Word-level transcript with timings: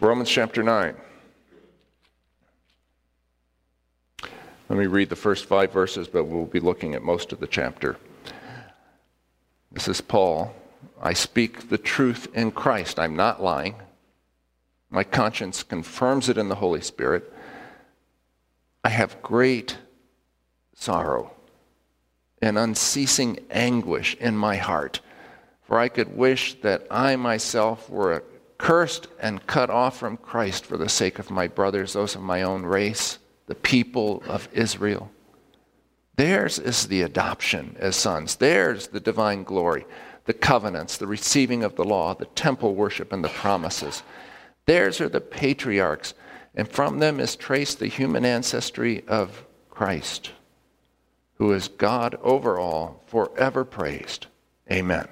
Romans 0.00 0.30
chapter 0.30 0.62
9. 0.62 0.94
Let 4.68 4.78
me 4.78 4.86
read 4.86 5.08
the 5.08 5.16
first 5.16 5.46
five 5.46 5.72
verses, 5.72 6.06
but 6.06 6.26
we'll 6.26 6.46
be 6.46 6.60
looking 6.60 6.94
at 6.94 7.02
most 7.02 7.32
of 7.32 7.40
the 7.40 7.48
chapter. 7.48 7.96
This 9.72 9.88
is 9.88 10.00
Paul. 10.00 10.54
I 11.02 11.14
speak 11.14 11.68
the 11.68 11.78
truth 11.78 12.28
in 12.32 12.52
Christ. 12.52 13.00
I'm 13.00 13.16
not 13.16 13.42
lying. 13.42 13.74
My 14.88 15.02
conscience 15.02 15.64
confirms 15.64 16.28
it 16.28 16.38
in 16.38 16.48
the 16.48 16.54
Holy 16.54 16.80
Spirit. 16.80 17.32
I 18.84 18.90
have 18.90 19.20
great 19.20 19.78
sorrow 20.76 21.32
and 22.40 22.56
unceasing 22.56 23.40
anguish 23.50 24.14
in 24.20 24.36
my 24.36 24.58
heart, 24.58 25.00
for 25.64 25.76
I 25.76 25.88
could 25.88 26.16
wish 26.16 26.54
that 26.60 26.86
I 26.88 27.16
myself 27.16 27.90
were 27.90 28.22
cursed 28.58 29.06
and 29.20 29.46
cut 29.46 29.70
off 29.70 29.96
from 29.96 30.16
Christ 30.16 30.66
for 30.66 30.76
the 30.76 30.88
sake 30.88 31.18
of 31.18 31.30
my 31.30 31.46
brothers, 31.46 31.92
those 31.92 32.14
of 32.14 32.22
my 32.22 32.42
own 32.42 32.64
race, 32.64 33.18
the 33.46 33.54
people 33.54 34.22
of 34.26 34.48
Israel. 34.52 35.10
Theirs 36.16 36.58
is 36.58 36.88
the 36.88 37.02
adoption 37.02 37.76
as 37.78 37.94
sons, 37.94 38.36
theirs 38.36 38.88
the 38.88 39.00
divine 39.00 39.44
glory, 39.44 39.86
the 40.24 40.34
covenants, 40.34 40.98
the 40.98 41.06
receiving 41.06 41.62
of 41.62 41.76
the 41.76 41.84
law, 41.84 42.12
the 42.12 42.26
temple 42.26 42.74
worship, 42.74 43.12
and 43.12 43.24
the 43.24 43.28
promises. 43.28 44.02
Theirs 44.66 45.00
are 45.00 45.08
the 45.08 45.20
patriarchs, 45.20 46.14
and 46.54 46.68
from 46.68 46.98
them 46.98 47.20
is 47.20 47.36
traced 47.36 47.78
the 47.78 47.86
human 47.86 48.24
ancestry 48.24 49.06
of 49.06 49.46
Christ, 49.70 50.32
who 51.36 51.52
is 51.52 51.68
God 51.68 52.16
over 52.20 52.58
all, 52.58 53.02
forever 53.06 53.64
praised. 53.64 54.26
Amen. 54.70 55.06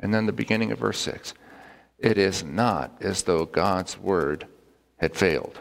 And 0.00 0.12
then 0.12 0.26
the 0.26 0.32
beginning 0.32 0.72
of 0.72 0.80
verse 0.80 0.98
6 0.98 1.34
it 1.98 2.18
is 2.18 2.42
not 2.44 2.96
as 3.00 3.22
though 3.22 3.44
God's 3.44 3.98
word 3.98 4.46
had 4.96 5.14
failed. 5.14 5.58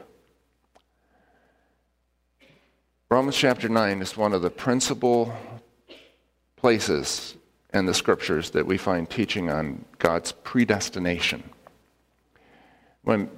Romans 3.10 3.36
chapter 3.36 3.70
9 3.70 4.02
is 4.02 4.18
one 4.18 4.34
of 4.34 4.42
the 4.42 4.50
principal 4.50 5.36
places 6.56 7.36
in 7.74 7.86
the 7.86 7.94
scriptures 7.94 8.52
that 8.52 8.66
we 8.66 8.78
find 8.78 9.10
teaching 9.10 9.50
on 9.50 9.86
God's 10.00 10.32
predestination. 10.32 11.44
When 13.04 13.30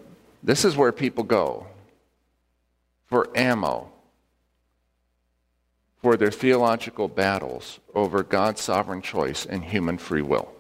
this 0.44 0.64
is 0.64 0.78
where 0.78 0.92
people 0.92 1.24
go 1.24 1.68
for 3.08 3.30
ammo 3.36 3.92
for 6.02 6.16
their 6.16 6.32
theological 6.32 7.08
battles 7.08 7.80
over 7.96 8.22
God's 8.22 8.62
sovereign 8.62 9.02
choice 9.02 9.46
and 9.46 9.64
human 9.66 9.98
free 9.98 10.22
will. 10.22 10.54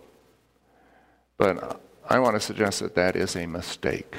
But 1.37 1.79
I 2.07 2.19
want 2.19 2.35
to 2.35 2.39
suggest 2.39 2.79
that 2.79 2.95
that 2.95 3.15
is 3.15 3.35
a 3.35 3.47
mistake. 3.47 4.15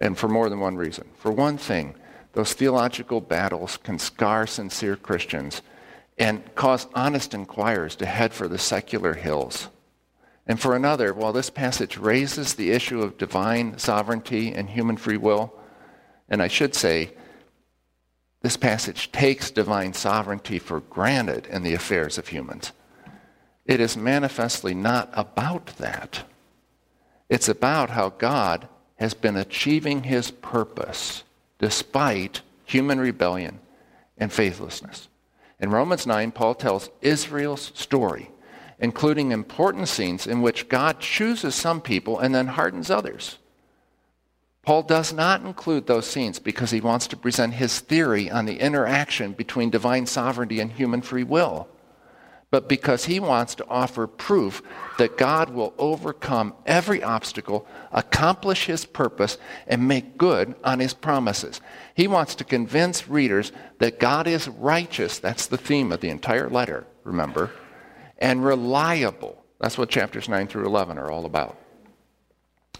And 0.00 0.16
for 0.16 0.28
more 0.28 0.48
than 0.48 0.60
one 0.60 0.76
reason. 0.76 1.08
For 1.18 1.30
one 1.30 1.58
thing, 1.58 1.94
those 2.32 2.54
theological 2.54 3.20
battles 3.20 3.76
can 3.76 3.98
scar 3.98 4.46
sincere 4.46 4.96
Christians 4.96 5.62
and 6.18 6.54
cause 6.54 6.86
honest 6.94 7.34
inquirers 7.34 7.96
to 7.96 8.06
head 8.06 8.32
for 8.32 8.48
the 8.48 8.58
secular 8.58 9.14
hills. 9.14 9.68
And 10.46 10.60
for 10.60 10.74
another, 10.74 11.14
while 11.14 11.32
this 11.32 11.50
passage 11.50 11.96
raises 11.96 12.54
the 12.54 12.70
issue 12.70 13.02
of 13.02 13.18
divine 13.18 13.78
sovereignty 13.78 14.52
and 14.52 14.68
human 14.68 14.96
free 14.96 15.16
will, 15.16 15.52
and 16.28 16.42
I 16.42 16.48
should 16.48 16.74
say, 16.74 17.12
this 18.40 18.56
passage 18.56 19.12
takes 19.12 19.50
divine 19.50 19.94
sovereignty 19.94 20.58
for 20.58 20.80
granted 20.80 21.46
in 21.46 21.62
the 21.62 21.74
affairs 21.74 22.18
of 22.18 22.28
humans. 22.28 22.72
It 23.66 23.80
is 23.80 23.96
manifestly 23.96 24.74
not 24.74 25.10
about 25.12 25.66
that. 25.78 26.24
It's 27.28 27.48
about 27.48 27.90
how 27.90 28.10
God 28.10 28.68
has 28.96 29.14
been 29.14 29.36
achieving 29.36 30.04
his 30.04 30.30
purpose 30.30 31.24
despite 31.58 32.42
human 32.64 33.00
rebellion 33.00 33.60
and 34.18 34.32
faithlessness. 34.32 35.08
In 35.60 35.70
Romans 35.70 36.06
9, 36.06 36.32
Paul 36.32 36.54
tells 36.54 36.90
Israel's 37.00 37.70
story 37.74 38.30
including 38.82 39.30
important 39.30 39.88
scenes 39.88 40.26
in 40.26 40.42
which 40.42 40.68
God 40.68 40.98
chooses 40.98 41.54
some 41.54 41.80
people 41.80 42.18
and 42.18 42.34
then 42.34 42.48
hardens 42.48 42.90
others. 42.90 43.38
Paul 44.62 44.82
does 44.82 45.12
not 45.12 45.42
include 45.42 45.86
those 45.86 46.06
scenes 46.06 46.40
because 46.40 46.72
he 46.72 46.80
wants 46.80 47.06
to 47.08 47.16
present 47.16 47.54
his 47.54 47.78
theory 47.78 48.28
on 48.28 48.44
the 48.44 48.58
interaction 48.58 49.32
between 49.32 49.70
divine 49.70 50.06
sovereignty 50.06 50.58
and 50.58 50.72
human 50.72 51.00
free 51.00 51.22
will, 51.22 51.68
but 52.52 52.68
because 52.68 53.06
he 53.06 53.18
wants 53.18 53.56
to 53.56 53.66
offer 53.66 54.06
proof 54.06 54.62
that 54.98 55.18
God 55.18 55.50
will 55.50 55.74
overcome 55.78 56.54
every 56.64 57.02
obstacle, 57.02 57.66
accomplish 57.90 58.66
his 58.66 58.84
purpose, 58.84 59.38
and 59.66 59.88
make 59.88 60.16
good 60.16 60.54
on 60.62 60.78
his 60.78 60.94
promises. 60.94 61.60
He 61.96 62.06
wants 62.06 62.36
to 62.36 62.44
convince 62.44 63.08
readers 63.08 63.50
that 63.80 63.98
God 63.98 64.28
is 64.28 64.46
righteous. 64.46 65.18
That's 65.18 65.46
the 65.46 65.56
theme 65.56 65.90
of 65.90 66.00
the 66.00 66.10
entire 66.10 66.48
letter, 66.48 66.86
remember 67.02 67.50
and 68.22 68.44
reliable. 68.44 69.44
That's 69.60 69.76
what 69.76 69.90
chapters 69.90 70.28
9 70.28 70.46
through 70.46 70.64
11 70.64 70.96
are 70.96 71.10
all 71.10 71.26
about. 71.26 71.58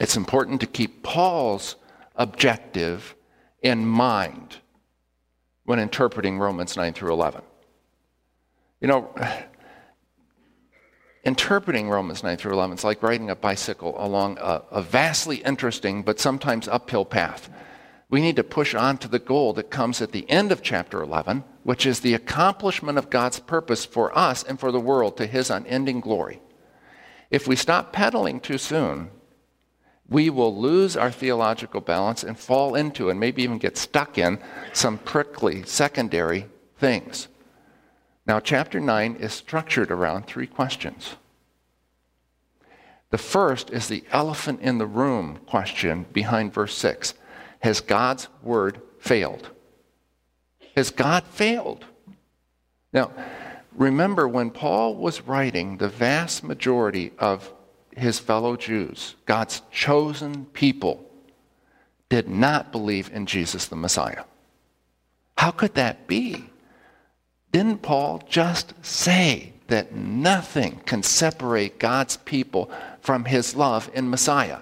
It's 0.01 0.17
important 0.17 0.61
to 0.61 0.67
keep 0.67 1.03
Paul's 1.03 1.75
objective 2.15 3.15
in 3.61 3.85
mind 3.85 4.57
when 5.65 5.81
interpreting 5.81 6.39
Romans 6.39 6.77
9 6.77 6.93
through 6.95 7.13
11. 7.13 7.43
You 8.81 8.89
know, 8.89 9.15
interpreting 11.25 11.89
Romans 11.89 12.23
9 12.23 12.37
through 12.37 12.53
11 12.53 12.79
is 12.79 12.85
like 12.85 13.03
riding 13.03 13.31
a 13.31 13.37
bicycle 13.37 13.95
along 13.97 14.39
a, 14.39 14.63
a, 14.71 14.83
vastly 14.83 15.37
interesting 15.39 16.03
but 16.03 16.19
sometimes 16.19 16.69
uphill 16.69 17.05
path. 17.05 17.49
We 18.09 18.21
need 18.21 18.37
to 18.37 18.45
push 18.45 18.75
on 18.75 18.99
to 18.99 19.09
the 19.09 19.19
goal 19.19 19.53
that 19.55 19.71
comes 19.71 20.03
at 20.03 20.13
the 20.13 20.29
end 20.29 20.53
of 20.53 20.63
chapter 20.63 21.03
11 21.03 21.45
which 21.63 21.87
is 21.87 22.01
the 22.01 22.15
accomplishment 22.15 22.99
of 22.99 23.11
God's 23.11 23.39
purpose 23.39 23.85
for 23.85 24.17
us 24.17 24.43
and 24.43 24.59
for 24.59 24.73
the 24.73 24.81
world 24.81 25.17
to 25.17 25.27
his 25.27 25.51
unending 25.51 26.01
glory. 26.01 26.41
If 27.31 27.47
we 27.47 27.57
stop 27.57 27.93
pedaling 27.93 28.41
too 28.41 28.59
soon, 28.59 29.11
we 30.09 30.29
will 30.29 30.55
lose 30.55 30.97
our 30.97 31.11
theological 31.11 31.81
balance 31.81 32.23
and 32.25 32.39
fall 32.39 32.75
into 32.75 33.09
and 33.09 33.19
maybe 33.19 33.43
even 33.43 33.59
get 33.59 33.79
stuck 33.79 34.19
in 34.19 34.39
some 34.73 34.99
prickly 34.99 35.63
secondary 35.63 36.47
things. 36.77 37.29
Now, 38.27 38.39
chapter 38.41 38.79
9 38.79 39.17
is 39.17 39.33
structured 39.33 39.91
around 39.91 40.27
three 40.27 40.47
questions. 40.47 41.17
The 43.11 43.19
first 43.19 43.71
is 43.71 43.89
the 43.89 44.05
elephant 44.11 44.61
in 44.61 44.79
the 44.79 44.87
room 44.87 45.41
question 45.47 46.07
behind 46.13 46.55
verse 46.55 46.75
6 46.77 47.15
Has 47.61 47.81
God's 47.81 48.29
word 48.43 48.81
failed? 48.99 49.51
Has 50.77 50.91
God 50.91 51.25
failed? 51.25 51.85
Now, 52.93 53.11
remember 53.73 54.29
when 54.29 54.51
Paul 54.51 54.95
was 54.95 55.23
writing, 55.23 55.77
the 55.77 55.89
vast 55.89 56.45
majority 56.45 57.13
of 57.19 57.53
his 57.95 58.19
fellow 58.19 58.57
Jews, 58.57 59.17
God's 59.27 59.63
chosen 59.71 60.47
people, 60.47 61.05
did 62.09 62.29
not 62.29 62.73
believe 62.73 63.11
in 63.13 63.27
Jesus 63.27 63.67
the 63.67 63.77
Messiah. 63.77 64.25
How 65.37 65.51
could 65.51 65.75
that 65.75 66.07
be? 66.07 66.52
Didn't 67.53 67.83
Paul 67.83 68.23
just 68.27 68.73
say 68.85 69.53
that 69.67 69.95
nothing 69.95 70.81
can 70.87 71.03
separate 71.03 71.79
God's 71.79 72.17
people 72.17 72.71
from 73.03 73.27
his 73.27 73.55
love 73.55 73.91
in 73.93 74.09
Messiah? 74.09 74.61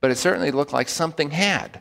But 0.00 0.10
it 0.10 0.18
certainly 0.18 0.50
looked 0.50 0.74
like 0.74 0.90
something 0.90 1.30
had. 1.30 1.80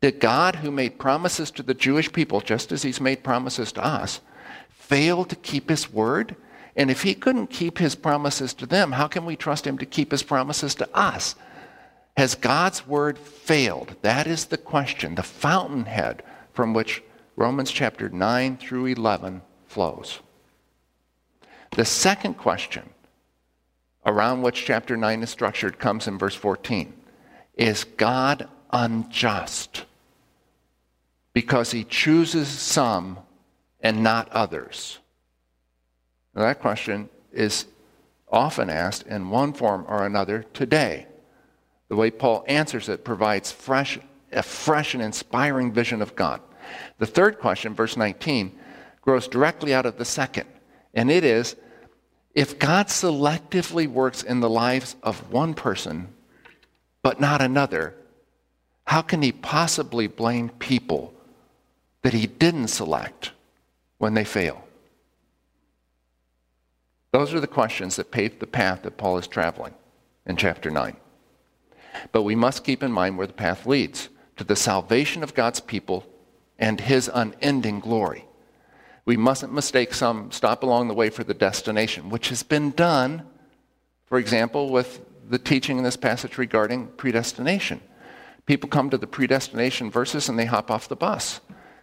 Did 0.00 0.20
God, 0.20 0.56
who 0.56 0.70
made 0.70 1.00
promises 1.00 1.50
to 1.52 1.64
the 1.64 1.74
Jewish 1.74 2.12
people, 2.12 2.40
just 2.40 2.70
as 2.70 2.82
he's 2.82 3.00
made 3.00 3.24
promises 3.24 3.72
to 3.72 3.84
us, 3.84 4.20
fail 4.68 5.24
to 5.24 5.34
keep 5.36 5.68
his 5.68 5.92
word? 5.92 6.36
And 6.76 6.88
if 6.90 7.02
he 7.02 7.14
couldn't 7.14 7.48
keep 7.48 7.78
his 7.78 7.96
promises 7.96 8.54
to 8.54 8.66
them, 8.66 8.92
how 8.92 9.08
can 9.08 9.24
we 9.24 9.34
trust 9.34 9.66
him 9.66 9.78
to 9.78 9.86
keep 9.86 10.12
his 10.12 10.22
promises 10.22 10.76
to 10.76 10.96
us? 10.96 11.34
Has 12.16 12.34
God's 12.36 12.86
word 12.86 13.18
failed? 13.18 13.96
That 14.02 14.28
is 14.28 14.44
the 14.44 14.58
question, 14.58 15.16
the 15.16 15.22
fountainhead 15.22 16.22
from 16.52 16.72
which 16.72 17.02
Romans 17.34 17.70
chapter 17.70 18.08
9 18.08 18.58
through 18.58 18.86
11 18.86 19.42
flows. 19.76 20.20
The 21.72 21.84
second 21.84 22.38
question 22.38 22.88
around 24.06 24.40
which 24.40 24.64
chapter 24.64 24.96
9 24.96 25.22
is 25.22 25.28
structured 25.28 25.78
comes 25.78 26.08
in 26.08 26.16
verse 26.16 26.34
14. 26.34 26.94
Is 27.58 27.84
God 27.84 28.48
unjust 28.70 29.84
because 31.34 31.72
he 31.72 31.84
chooses 31.84 32.48
some 32.48 33.18
and 33.78 34.02
not 34.02 34.30
others? 34.30 34.98
Now, 36.34 36.44
that 36.44 36.60
question 36.60 37.10
is 37.30 37.66
often 38.32 38.70
asked 38.70 39.06
in 39.06 39.28
one 39.28 39.52
form 39.52 39.84
or 39.88 40.06
another 40.06 40.46
today. 40.54 41.06
The 41.88 41.96
way 41.96 42.10
Paul 42.10 42.46
answers 42.48 42.88
it 42.88 43.04
provides 43.04 43.52
fresh, 43.52 43.98
a 44.32 44.42
fresh 44.42 44.94
and 44.94 45.02
inspiring 45.02 45.70
vision 45.70 46.00
of 46.00 46.16
God. 46.16 46.40
The 46.96 47.04
third 47.04 47.38
question, 47.38 47.74
verse 47.74 47.98
19, 47.98 48.60
grows 49.06 49.28
directly 49.28 49.72
out 49.72 49.86
of 49.86 49.96
the 49.96 50.04
second, 50.04 50.46
and 50.92 51.10
it 51.10 51.24
is 51.24 51.56
if 52.34 52.58
God 52.58 52.88
selectively 52.88 53.86
works 53.86 54.22
in 54.22 54.40
the 54.40 54.50
lives 54.50 54.96
of 55.02 55.32
one 55.32 55.54
person 55.54 56.08
but 57.02 57.18
not 57.20 57.40
another, 57.40 57.94
how 58.84 59.00
can 59.00 59.22
he 59.22 59.32
possibly 59.32 60.06
blame 60.06 60.50
people 60.50 61.14
that 62.02 62.12
he 62.12 62.26
didn't 62.26 62.68
select 62.68 63.30
when 63.98 64.12
they 64.14 64.24
fail? 64.24 64.64
Those 67.12 67.32
are 67.32 67.40
the 67.40 67.46
questions 67.46 67.96
that 67.96 68.10
pave 68.10 68.38
the 68.38 68.46
path 68.46 68.82
that 68.82 68.98
Paul 68.98 69.16
is 69.16 69.26
traveling 69.26 69.72
in 70.26 70.36
chapter 70.36 70.70
9. 70.70 70.96
But 72.12 72.24
we 72.24 72.34
must 72.34 72.64
keep 72.64 72.82
in 72.82 72.92
mind 72.92 73.16
where 73.16 73.26
the 73.26 73.32
path 73.32 73.64
leads 73.66 74.10
to 74.36 74.44
the 74.44 74.56
salvation 74.56 75.22
of 75.22 75.32
God's 75.32 75.60
people 75.60 76.04
and 76.58 76.80
his 76.80 77.10
unending 77.14 77.80
glory. 77.80 78.26
We 79.06 79.16
mustn't 79.16 79.52
mistake 79.52 79.94
some 79.94 80.32
stop 80.32 80.64
along 80.64 80.88
the 80.88 80.94
way 80.94 81.10
for 81.10 81.24
the 81.24 81.32
destination, 81.32 82.10
which 82.10 82.28
has 82.28 82.42
been 82.42 82.72
done, 82.72 83.22
for 84.06 84.18
example, 84.18 84.70
with 84.70 85.00
the 85.30 85.38
teaching 85.38 85.78
in 85.78 85.84
this 85.84 85.96
passage 85.96 86.36
regarding 86.38 86.88
predestination. 86.88 87.80
People 88.46 88.68
come 88.68 88.90
to 88.90 88.98
the 88.98 89.06
predestination 89.06 89.90
verses 89.90 90.28
and 90.28 90.38
they 90.38 90.44
hop 90.44 90.70
off 90.70 90.88
the 90.88 90.96
bus. 90.96 91.40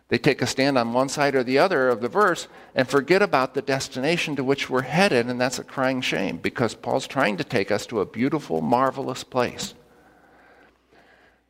They 0.09 0.17
take 0.17 0.41
a 0.41 0.47
stand 0.47 0.77
on 0.77 0.93
one 0.93 1.09
side 1.09 1.33
or 1.33 1.43
the 1.43 1.57
other 1.57 1.89
of 1.89 2.01
the 2.01 2.09
verse 2.09 2.47
and 2.75 2.87
forget 2.87 3.21
about 3.21 3.53
the 3.53 3.61
destination 3.61 4.35
to 4.35 4.43
which 4.43 4.69
we're 4.69 4.81
headed, 4.81 5.27
and 5.27 5.39
that's 5.39 5.59
a 5.59 5.63
crying 5.63 6.01
shame 6.01 6.37
because 6.37 6.75
Paul's 6.75 7.07
trying 7.07 7.37
to 7.37 7.43
take 7.43 7.71
us 7.71 7.85
to 7.87 8.01
a 8.01 8.05
beautiful, 8.05 8.61
marvelous 8.61 9.23
place. 9.23 9.73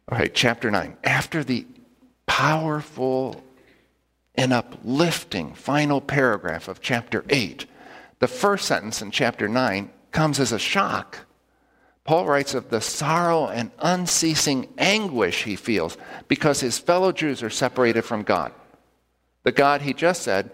All 0.08 0.18
right, 0.18 0.34
chapter 0.34 0.70
9. 0.70 0.98
After 1.04 1.44
the 1.44 1.66
powerful 2.26 3.44
and 4.36 4.52
uplifting 4.52 5.54
final 5.54 6.02
paragraph 6.02 6.68
of 6.68 6.82
chapter 6.82 7.24
8, 7.30 7.66
the 8.20 8.28
first 8.28 8.66
sentence 8.66 9.02
in 9.02 9.12
chapter 9.12 9.48
9 9.48 9.90
comes 10.12 10.40
as 10.40 10.52
a 10.52 10.60
shock. 10.60 11.20
Paul 12.04 12.26
writes 12.26 12.54
of 12.54 12.70
the 12.70 12.82
sorrow 12.82 13.48
and 13.48 13.72
unceasing 13.80 14.68
anguish 14.78 15.44
he 15.44 15.56
feels 15.56 15.98
because 16.28 16.60
his 16.60 16.78
fellow 16.80 17.12
Jews 17.12 17.42
are 17.42 17.50
separated 17.50 18.04
from 18.04 18.24
God. 18.24 18.52
The 19.44 19.52
God 19.52 19.82
he 19.82 19.94
just 19.94 20.24
said 20.24 20.52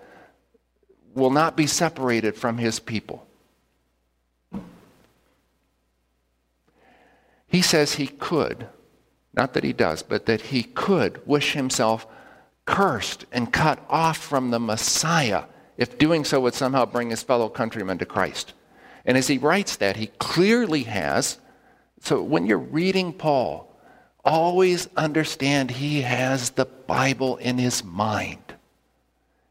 will 1.15 1.31
not 1.31 1.57
be 1.57 1.67
separated 1.67 2.35
from 2.35 2.57
his 2.57 2.79
people. 2.79 3.25
He 7.47 7.63
says 7.63 7.93
he 7.93 8.07
could, 8.07 8.67
not 9.33 9.53
that 9.53 9.63
he 9.63 9.73
does, 9.73 10.03
but 10.03 10.27
that 10.27 10.41
he 10.41 10.63
could 10.63 11.25
wish 11.25 11.53
himself 11.53 12.05
cursed 12.69 13.25
and 13.31 13.51
cut 13.51 13.83
off 13.89 14.17
from 14.17 14.51
the 14.51 14.59
Messiah 14.59 15.45
if 15.75 15.97
doing 15.97 16.23
so 16.23 16.39
would 16.39 16.53
somehow 16.53 16.85
bring 16.85 17.09
his 17.09 17.23
fellow 17.23 17.49
countrymen 17.49 17.97
to 17.97 18.05
Christ. 18.05 18.53
And 19.05 19.17
as 19.17 19.27
he 19.27 19.39
writes 19.39 19.77
that, 19.77 19.97
he 19.97 20.07
clearly 20.19 20.83
has. 20.83 21.39
So 22.01 22.21
when 22.21 22.45
you're 22.45 22.59
reading 22.59 23.11
Paul, 23.11 23.75
always 24.23 24.87
understand 24.95 25.71
he 25.71 26.01
has 26.01 26.51
the 26.51 26.65
Bible 26.65 27.37
in 27.37 27.57
his 27.57 27.83
mind. 27.83 28.37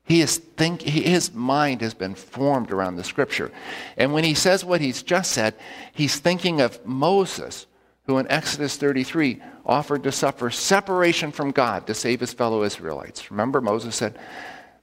He 0.04 0.20
is 0.20 0.38
think, 0.38 0.82
his 0.82 1.34
mind 1.34 1.80
has 1.80 1.94
been 1.94 2.14
formed 2.14 2.70
around 2.70 2.96
the 2.96 3.04
scripture. 3.04 3.50
And 3.96 4.12
when 4.12 4.22
he 4.22 4.34
says 4.34 4.64
what 4.64 4.80
he's 4.80 5.02
just 5.02 5.32
said, 5.32 5.54
he's 5.92 6.20
thinking 6.20 6.60
of 6.60 6.84
Moses, 6.86 7.66
who 8.08 8.16
in 8.16 8.26
Exodus 8.30 8.76
33 8.78 9.40
offered 9.66 10.02
to 10.02 10.10
suffer 10.10 10.50
separation 10.50 11.30
from 11.30 11.50
God 11.50 11.86
to 11.86 11.94
save 11.94 12.20
his 12.20 12.32
fellow 12.32 12.62
Israelites. 12.62 13.30
Remember, 13.30 13.60
Moses 13.60 13.94
said, 13.94 14.18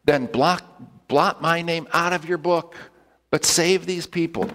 Then 0.05 0.27
blot, 0.27 1.07
blot 1.07 1.41
my 1.41 1.63
name 1.63 1.87
out 1.91 2.13
of 2.13 2.29
your 2.29 2.37
book, 2.37 2.75
but 3.31 3.43
save 3.43 3.87
these 3.87 4.05
people. 4.05 4.47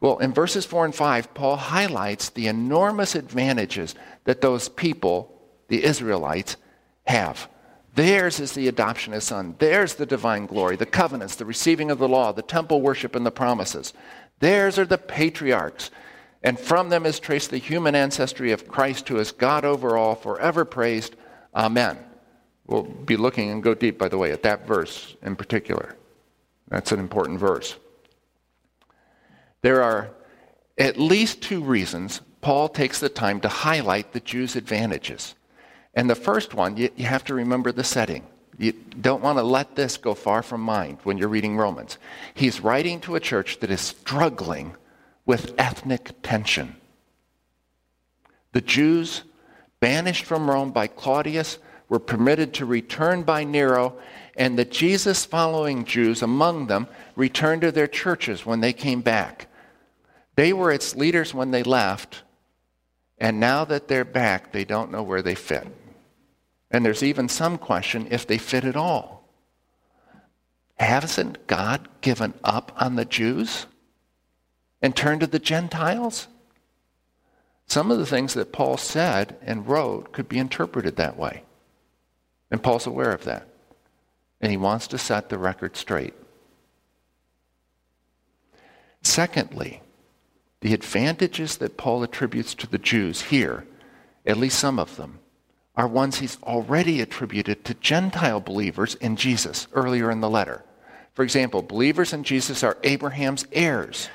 Well, 0.00 0.18
in 0.18 0.32
verses 0.32 0.64
4 0.64 0.86
and 0.86 0.94
5, 0.94 1.34
Paul 1.34 1.56
highlights 1.56 2.30
the 2.30 2.46
enormous 2.46 3.14
advantages 3.14 3.94
that 4.24 4.40
those 4.40 4.70
people, 4.70 5.38
the 5.68 5.84
Israelites, 5.84 6.56
have. 7.06 7.50
Theirs 7.94 8.40
is 8.40 8.52
the 8.52 8.68
adoption 8.68 9.12
as 9.12 9.24
son. 9.24 9.56
Theirs 9.58 9.94
the 9.94 10.06
divine 10.06 10.46
glory, 10.46 10.76
the 10.76 10.86
covenants, 10.86 11.36
the 11.36 11.44
receiving 11.44 11.90
of 11.90 11.98
the 11.98 12.08
law, 12.08 12.32
the 12.32 12.40
temple 12.40 12.80
worship, 12.80 13.14
and 13.14 13.26
the 13.26 13.30
promises. 13.30 13.92
Theirs 14.40 14.78
are 14.78 14.86
the 14.86 14.98
patriarchs 14.98 15.90
and 16.44 16.60
from 16.60 16.90
them 16.90 17.06
is 17.06 17.18
traced 17.18 17.50
the 17.50 17.58
human 17.58 17.94
ancestry 17.94 18.52
of 18.52 18.68
Christ, 18.68 19.08
who 19.08 19.16
is 19.16 19.32
God 19.32 19.64
over 19.64 19.96
all, 19.96 20.14
forever 20.14 20.66
praised. 20.66 21.16
Amen. 21.54 21.98
We'll 22.66 22.82
be 22.82 23.16
looking 23.16 23.50
and 23.50 23.62
go 23.62 23.74
deep, 23.74 23.98
by 23.98 24.08
the 24.08 24.18
way, 24.18 24.30
at 24.30 24.42
that 24.42 24.66
verse 24.66 25.16
in 25.22 25.36
particular. 25.36 25.96
That's 26.68 26.92
an 26.92 27.00
important 27.00 27.40
verse. 27.40 27.76
There 29.62 29.82
are 29.82 30.10
at 30.76 30.98
least 30.98 31.42
two 31.42 31.62
reasons 31.62 32.20
Paul 32.42 32.68
takes 32.68 33.00
the 33.00 33.08
time 33.08 33.40
to 33.40 33.48
highlight 33.48 34.12
the 34.12 34.20
Jews' 34.20 34.54
advantages. 34.54 35.34
And 35.94 36.10
the 36.10 36.14
first 36.14 36.52
one, 36.52 36.76
you, 36.76 36.90
you 36.94 37.06
have 37.06 37.24
to 37.24 37.34
remember 37.34 37.72
the 37.72 37.84
setting. 37.84 38.22
You 38.58 38.72
don't 39.00 39.22
want 39.22 39.38
to 39.38 39.42
let 39.42 39.76
this 39.76 39.96
go 39.96 40.12
far 40.12 40.42
from 40.42 40.60
mind 40.60 40.98
when 41.04 41.16
you're 41.16 41.28
reading 41.28 41.56
Romans. 41.56 41.96
He's 42.34 42.60
writing 42.60 43.00
to 43.00 43.14
a 43.14 43.20
church 43.20 43.60
that 43.60 43.70
is 43.70 43.80
struggling 43.80 44.74
with 45.26 45.54
ethnic 45.58 46.22
tension. 46.22 46.76
The 48.52 48.60
Jews, 48.60 49.22
banished 49.80 50.24
from 50.24 50.48
Rome 50.48 50.70
by 50.70 50.86
Claudius, 50.86 51.58
were 51.88 51.98
permitted 51.98 52.54
to 52.54 52.66
return 52.66 53.22
by 53.22 53.44
Nero, 53.44 53.96
and 54.36 54.58
the 54.58 54.64
Jesus 54.64 55.24
following 55.24 55.84
Jews 55.84 56.22
among 56.22 56.66
them 56.66 56.88
returned 57.16 57.62
to 57.62 57.72
their 57.72 57.86
churches 57.86 58.46
when 58.46 58.60
they 58.60 58.72
came 58.72 59.00
back. 59.00 59.48
They 60.36 60.52
were 60.52 60.72
its 60.72 60.96
leaders 60.96 61.32
when 61.32 61.50
they 61.50 61.62
left, 61.62 62.22
and 63.18 63.38
now 63.38 63.64
that 63.64 63.88
they're 63.88 64.04
back, 64.04 64.52
they 64.52 64.64
don't 64.64 64.90
know 64.90 65.02
where 65.02 65.22
they 65.22 65.34
fit. 65.34 65.66
And 66.70 66.84
there's 66.84 67.02
even 67.02 67.28
some 67.28 67.58
question 67.58 68.08
if 68.10 68.26
they 68.26 68.38
fit 68.38 68.64
at 68.64 68.76
all. 68.76 69.28
Hasn't 70.76 71.46
God 71.46 71.88
given 72.00 72.34
up 72.42 72.72
on 72.80 72.96
the 72.96 73.04
Jews? 73.04 73.66
And 74.84 74.94
turn 74.94 75.18
to 75.18 75.26
the 75.26 75.38
Gentiles? 75.38 76.28
Some 77.66 77.90
of 77.90 77.96
the 77.96 78.04
things 78.04 78.34
that 78.34 78.52
Paul 78.52 78.76
said 78.76 79.34
and 79.40 79.66
wrote 79.66 80.12
could 80.12 80.28
be 80.28 80.36
interpreted 80.36 80.96
that 80.96 81.16
way. 81.16 81.44
And 82.50 82.62
Paul's 82.62 82.86
aware 82.86 83.10
of 83.10 83.24
that. 83.24 83.48
And 84.42 84.50
he 84.50 84.58
wants 84.58 84.86
to 84.88 84.98
set 84.98 85.30
the 85.30 85.38
record 85.38 85.78
straight. 85.78 86.12
Secondly, 89.00 89.80
the 90.60 90.74
advantages 90.74 91.56
that 91.56 91.78
Paul 91.78 92.02
attributes 92.02 92.54
to 92.56 92.66
the 92.66 92.76
Jews 92.76 93.22
here, 93.22 93.66
at 94.26 94.36
least 94.36 94.58
some 94.58 94.78
of 94.78 94.96
them, 94.96 95.18
are 95.76 95.88
ones 95.88 96.18
he's 96.18 96.36
already 96.42 97.00
attributed 97.00 97.64
to 97.64 97.72
Gentile 97.72 98.40
believers 98.40 98.96
in 98.96 99.16
Jesus 99.16 99.66
earlier 99.72 100.10
in 100.10 100.20
the 100.20 100.28
letter. 100.28 100.62
For 101.14 101.22
example, 101.22 101.62
believers 101.62 102.12
in 102.12 102.22
Jesus 102.22 102.62
are 102.62 102.76
Abraham's 102.82 103.46
heirs. 103.50 104.10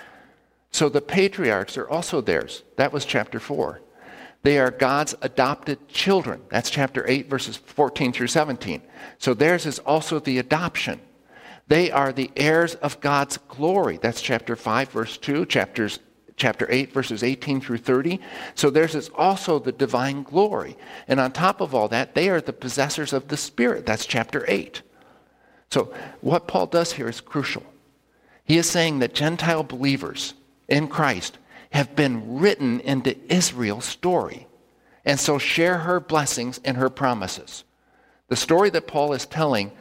So 0.72 0.90
the 0.90 1.02
patriarchs 1.02 1.78
are 1.78 1.90
also 1.90 2.22
theirs. 2.22 2.64
That 2.76 2.94
was 2.94 3.06
chapter 3.06 3.40
4. 3.40 3.82
They 4.44 4.58
are 4.60 4.72
God's 4.72 5.16
adopted 5.22 5.88
children. 5.90 6.42
That's 6.50 6.70
chapter 6.70 7.06
8, 7.08 7.30
verses 7.30 7.58
14 7.58 8.14
through 8.14 8.28
17. 8.28 8.82
So 9.18 9.34
theirs 9.34 9.66
is 9.66 9.80
also 9.80 10.20
the 10.20 10.38
adoption. 10.38 11.02
They 11.68 11.92
are 11.92 12.14
the 12.14 12.32
heirs 12.36 12.76
of 12.76 13.00
God's 13.02 13.38
glory. 13.38 14.00
That's 14.02 14.22
chapter 14.22 14.56
5, 14.56 14.90
verse 14.90 15.18
2, 15.18 15.46
chapters, 15.46 16.00
chapter 16.38 16.66
8, 16.70 16.94
verses 16.94 17.22
18 17.22 17.60
through 17.60 17.78
30. 17.80 18.20
So 18.56 18.70
theirs 18.70 18.96
is 18.96 19.10
also 19.10 19.60
the 19.60 19.74
divine 19.74 20.24
glory. 20.24 20.78
And 21.08 21.20
on 21.20 21.32
top 21.32 21.60
of 21.60 21.76
all 21.76 21.90
that, 21.90 22.16
they 22.16 22.30
are 22.30 22.42
the 22.42 22.54
possessors 22.54 23.12
of 23.12 23.28
the 23.28 23.38
Spirit. 23.38 23.86
That's 23.86 24.06
chapter 24.06 24.46
8. 24.48 24.82
So 25.70 25.94
what 26.22 26.48
Paul 26.48 26.66
does 26.66 26.94
here 26.94 27.10
is 27.10 27.22
crucial. 27.22 27.64
He 28.46 28.58
is 28.58 28.68
saying 28.68 29.00
that 29.00 29.14
Gentile 29.14 29.64
believers, 29.64 30.34
in 30.70 30.88
Christ 30.88 31.38
have 31.72 31.96
been 31.96 32.40
written 32.40 32.80
into 32.80 33.18
Israel's 33.32 33.86
story, 33.86 34.48
and 35.06 35.20
so 35.20 35.38
share 35.38 35.80
her 35.80 36.00
blessings 36.00 36.60
and 36.64 36.78
her 36.78 36.90
promises. 36.90 37.64
The 38.28 38.36
story 38.36 38.70
that 38.72 38.88
Paul 38.88 39.14
is 39.14 39.26
telling 39.26 39.72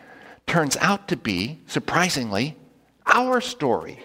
turns 0.47 0.77
out 0.79 1.09
to 1.09 1.17
be, 1.17 1.61
surprisingly, 1.67 2.57
our 3.07 3.41
story. 3.41 4.01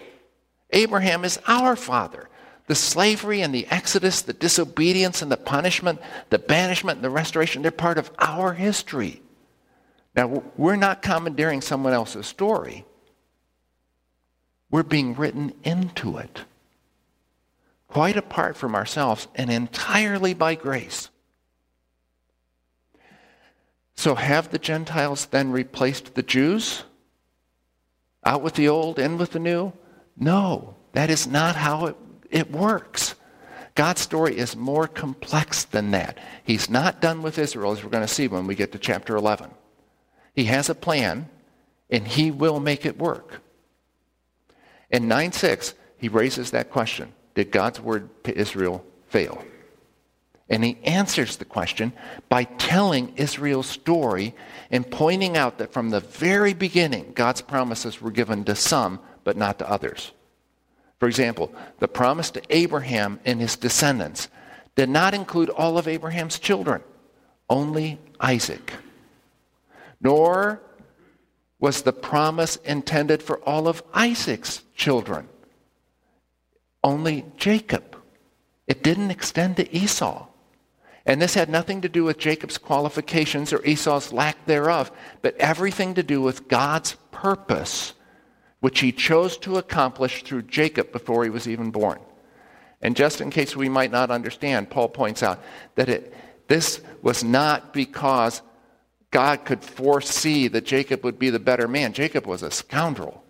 Abraham 0.70 1.24
is 1.24 1.38
our 1.46 1.76
father. 1.76 2.28
The 2.66 2.74
slavery 2.74 3.42
and 3.42 3.54
the 3.54 3.66
exodus, 3.66 4.22
the 4.22 4.32
disobedience 4.32 5.20
and 5.20 5.30
the 5.30 5.36
punishment, 5.36 6.00
the 6.30 6.38
banishment 6.38 6.96
and 6.96 7.04
the 7.04 7.10
restoration, 7.10 7.60
they're 7.60 7.70
part 7.70 7.98
of 7.98 8.10
our 8.18 8.54
history. 8.54 9.20
Now, 10.16 10.42
we're 10.56 10.76
not 10.76 11.02
commandeering 11.02 11.60
someone 11.60 11.92
else's 11.92 12.26
story. 12.26 12.86
We're 14.70 14.82
being 14.82 15.14
written 15.14 15.52
into 15.64 16.16
it 16.16 16.44
quite 17.94 18.16
apart 18.16 18.56
from 18.56 18.74
ourselves 18.74 19.28
and 19.36 19.48
entirely 19.48 20.34
by 20.34 20.56
grace. 20.56 21.10
So, 23.94 24.16
have 24.16 24.50
the 24.50 24.58
Gentiles 24.58 25.26
then 25.26 25.52
replaced 25.52 26.16
the 26.16 26.24
Jews? 26.24 26.82
Out 28.24 28.42
with 28.42 28.54
the 28.54 28.68
old, 28.68 28.98
in 28.98 29.16
with 29.16 29.30
the 29.30 29.38
new? 29.38 29.72
No, 30.16 30.74
that 30.92 31.08
is 31.08 31.28
not 31.28 31.54
how 31.54 31.86
it, 31.86 31.96
it 32.30 32.50
works. 32.50 33.14
God's 33.76 34.00
story 34.00 34.36
is 34.36 34.56
more 34.56 34.88
complex 34.88 35.62
than 35.62 35.92
that. 35.92 36.18
He's 36.42 36.68
not 36.68 37.00
done 37.00 37.22
with 37.22 37.38
Israel, 37.38 37.70
as 37.70 37.84
we're 37.84 37.90
going 37.90 38.04
to 38.06 38.12
see 38.12 38.26
when 38.26 38.48
we 38.48 38.56
get 38.56 38.72
to 38.72 38.78
chapter 38.78 39.14
11. 39.14 39.50
He 40.34 40.46
has 40.46 40.68
a 40.68 40.74
plan, 40.74 41.28
and 41.90 42.08
he 42.08 42.32
will 42.32 42.58
make 42.58 42.84
it 42.84 42.98
work. 42.98 43.40
In 44.90 45.06
9 45.06 45.30
6, 45.30 45.74
he 45.96 46.08
raises 46.08 46.50
that 46.50 46.72
question 46.72 47.12
Did 47.34 47.50
God's 47.50 47.80
word 47.80 48.08
to 48.24 48.36
Israel 48.36 48.84
fail? 49.08 49.44
And 50.48 50.62
he 50.62 50.78
answers 50.84 51.36
the 51.36 51.44
question 51.44 51.92
by 52.28 52.44
telling 52.44 53.14
Israel's 53.16 53.66
story 53.66 54.34
and 54.70 54.88
pointing 54.88 55.36
out 55.36 55.58
that 55.58 55.72
from 55.72 55.90
the 55.90 56.00
very 56.00 56.52
beginning, 56.52 57.12
God's 57.14 57.40
promises 57.40 58.00
were 58.00 58.10
given 58.10 58.44
to 58.44 58.54
some, 58.54 59.00
but 59.24 59.36
not 59.36 59.58
to 59.60 59.70
others. 59.70 60.12
For 61.00 61.08
example, 61.08 61.52
the 61.78 61.88
promise 61.88 62.30
to 62.32 62.42
Abraham 62.50 63.20
and 63.24 63.40
his 63.40 63.56
descendants 63.56 64.28
did 64.76 64.88
not 64.88 65.14
include 65.14 65.50
all 65.50 65.78
of 65.78 65.88
Abraham's 65.88 66.38
children, 66.38 66.82
only 67.48 67.98
Isaac. 68.20 68.72
Nor 70.00 70.60
was 71.58 71.82
the 71.82 71.92
promise 71.92 72.56
intended 72.56 73.22
for 73.22 73.38
all 73.40 73.66
of 73.66 73.82
Isaac's 73.94 74.62
children, 74.74 75.28
only 76.84 77.24
Jacob. 77.36 77.96
It 78.68 78.84
didn't 78.84 79.10
extend 79.10 79.56
to 79.56 79.76
Esau. 79.76 80.28
And 81.06 81.20
this 81.20 81.34
had 81.34 81.50
nothing 81.50 81.80
to 81.82 81.88
do 81.88 82.04
with 82.04 82.18
Jacob's 82.18 82.56
qualifications 82.56 83.52
or 83.52 83.64
Esau's 83.64 84.12
lack 84.12 84.46
thereof, 84.46 84.92
but 85.20 85.36
everything 85.36 85.94
to 85.94 86.02
do 86.02 86.22
with 86.22 86.48
God's 86.48 86.96
purpose, 87.10 87.94
which 88.60 88.80
he 88.80 88.92
chose 88.92 89.36
to 89.38 89.58
accomplish 89.58 90.22
through 90.22 90.42
Jacob 90.42 90.92
before 90.92 91.24
he 91.24 91.30
was 91.30 91.48
even 91.48 91.70
born. 91.70 91.98
And 92.80 92.96
just 92.96 93.20
in 93.20 93.30
case 93.30 93.56
we 93.56 93.68
might 93.68 93.90
not 93.90 94.10
understand, 94.10 94.70
Paul 94.70 94.88
points 94.88 95.22
out 95.22 95.42
that 95.74 95.88
it, 95.88 96.14
this 96.48 96.80
was 97.02 97.24
not 97.24 97.72
because 97.72 98.42
God 99.10 99.44
could 99.44 99.62
foresee 99.62 100.48
that 100.48 100.64
Jacob 100.64 101.04
would 101.04 101.18
be 101.18 101.30
the 101.30 101.38
better 101.38 101.68
man. 101.68 101.92
Jacob 101.92 102.26
was 102.26 102.42
a 102.42 102.50
scoundrel. 102.50 103.23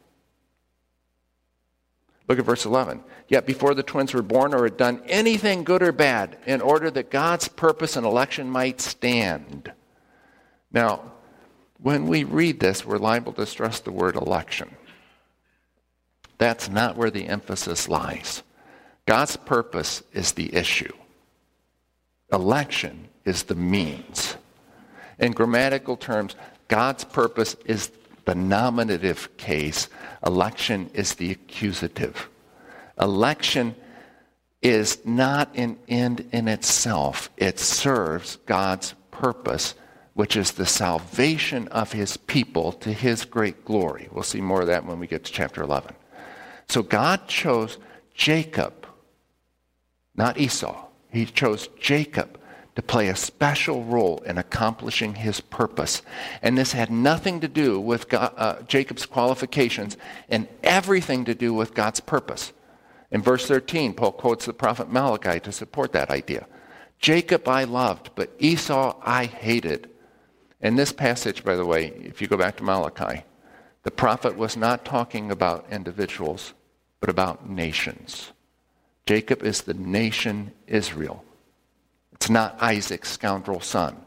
Look 2.28 2.38
at 2.38 2.44
verse 2.44 2.64
11. 2.64 3.02
Yet 3.28 3.46
before 3.46 3.74
the 3.74 3.82
twins 3.82 4.14
were 4.14 4.22
born 4.22 4.54
or 4.54 4.64
had 4.64 4.76
done 4.76 5.02
anything 5.06 5.64
good 5.64 5.82
or 5.82 5.92
bad, 5.92 6.38
in 6.46 6.60
order 6.60 6.90
that 6.90 7.10
God's 7.10 7.48
purpose 7.48 7.96
and 7.96 8.06
election 8.06 8.48
might 8.50 8.80
stand. 8.80 9.72
Now, 10.72 11.12
when 11.80 12.06
we 12.06 12.24
read 12.24 12.60
this, 12.60 12.84
we're 12.84 12.98
liable 12.98 13.32
to 13.34 13.46
stress 13.46 13.80
the 13.80 13.92
word 13.92 14.16
election. 14.16 14.74
That's 16.38 16.68
not 16.68 16.96
where 16.96 17.10
the 17.10 17.26
emphasis 17.26 17.88
lies. 17.88 18.42
God's 19.06 19.36
purpose 19.36 20.02
is 20.12 20.32
the 20.32 20.54
issue. 20.54 20.92
Election 22.32 23.08
is 23.24 23.44
the 23.44 23.54
means. 23.54 24.36
In 25.18 25.32
grammatical 25.32 25.96
terms, 25.96 26.36
God's 26.68 27.04
purpose 27.04 27.54
is 27.66 27.90
the 28.24 28.34
nominative 28.34 29.36
case, 29.36 29.88
election 30.24 30.90
is 30.94 31.14
the 31.14 31.30
accusative. 31.30 32.28
Election 33.00 33.74
is 34.62 34.98
not 35.04 35.54
an 35.56 35.78
end 35.88 36.26
in 36.32 36.48
itself, 36.48 37.30
it 37.36 37.58
serves 37.58 38.36
God's 38.46 38.94
purpose, 39.10 39.74
which 40.14 40.36
is 40.36 40.52
the 40.52 40.66
salvation 40.66 41.68
of 41.68 41.92
his 41.92 42.16
people 42.16 42.72
to 42.72 42.92
his 42.92 43.24
great 43.24 43.64
glory. 43.64 44.08
We'll 44.10 44.22
see 44.22 44.40
more 44.40 44.62
of 44.62 44.68
that 44.68 44.86
when 44.86 44.98
we 44.98 45.06
get 45.06 45.24
to 45.24 45.32
chapter 45.32 45.62
11. 45.62 45.94
So 46.68 46.82
God 46.82 47.28
chose 47.28 47.78
Jacob, 48.14 48.86
not 50.14 50.38
Esau. 50.38 50.86
He 51.10 51.26
chose 51.26 51.68
Jacob 51.78 52.38
to 52.76 52.82
play 52.82 53.08
a 53.08 53.16
special 53.16 53.84
role 53.84 54.18
in 54.26 54.36
accomplishing 54.36 55.14
his 55.14 55.40
purpose. 55.40 56.02
And 56.42 56.58
this 56.58 56.72
had 56.72 56.90
nothing 56.90 57.40
to 57.40 57.48
do 57.48 57.78
with 57.80 58.08
God, 58.08 58.32
uh, 58.36 58.62
Jacob's 58.62 59.06
qualifications 59.06 59.96
and 60.28 60.48
everything 60.62 61.24
to 61.26 61.34
do 61.34 61.54
with 61.54 61.74
God's 61.74 62.00
purpose. 62.00 62.52
In 63.10 63.22
verse 63.22 63.46
13, 63.46 63.94
Paul 63.94 64.12
quotes 64.12 64.46
the 64.46 64.52
prophet 64.52 64.90
Malachi 64.90 65.38
to 65.40 65.52
support 65.52 65.92
that 65.92 66.10
idea. 66.10 66.46
Jacob 66.98 67.46
I 67.46 67.64
loved, 67.64 68.10
but 68.16 68.32
Esau 68.38 68.96
I 69.02 69.26
hated. 69.26 69.90
In 70.60 70.76
this 70.76 70.92
passage, 70.92 71.44
by 71.44 71.54
the 71.54 71.66
way, 71.66 71.88
if 72.02 72.20
you 72.20 72.26
go 72.26 72.36
back 72.36 72.56
to 72.56 72.64
Malachi, 72.64 73.22
the 73.84 73.90
prophet 73.90 74.36
was 74.36 74.56
not 74.56 74.84
talking 74.84 75.30
about 75.30 75.66
individuals, 75.70 76.54
but 77.00 77.10
about 77.10 77.48
nations. 77.48 78.32
Jacob 79.06 79.42
is 79.42 79.62
the 79.62 79.74
nation 79.74 80.52
Israel. 80.66 81.22
It's 82.24 82.30
not 82.30 82.56
Isaac's 82.58 83.10
scoundrel 83.10 83.60
son. 83.60 83.98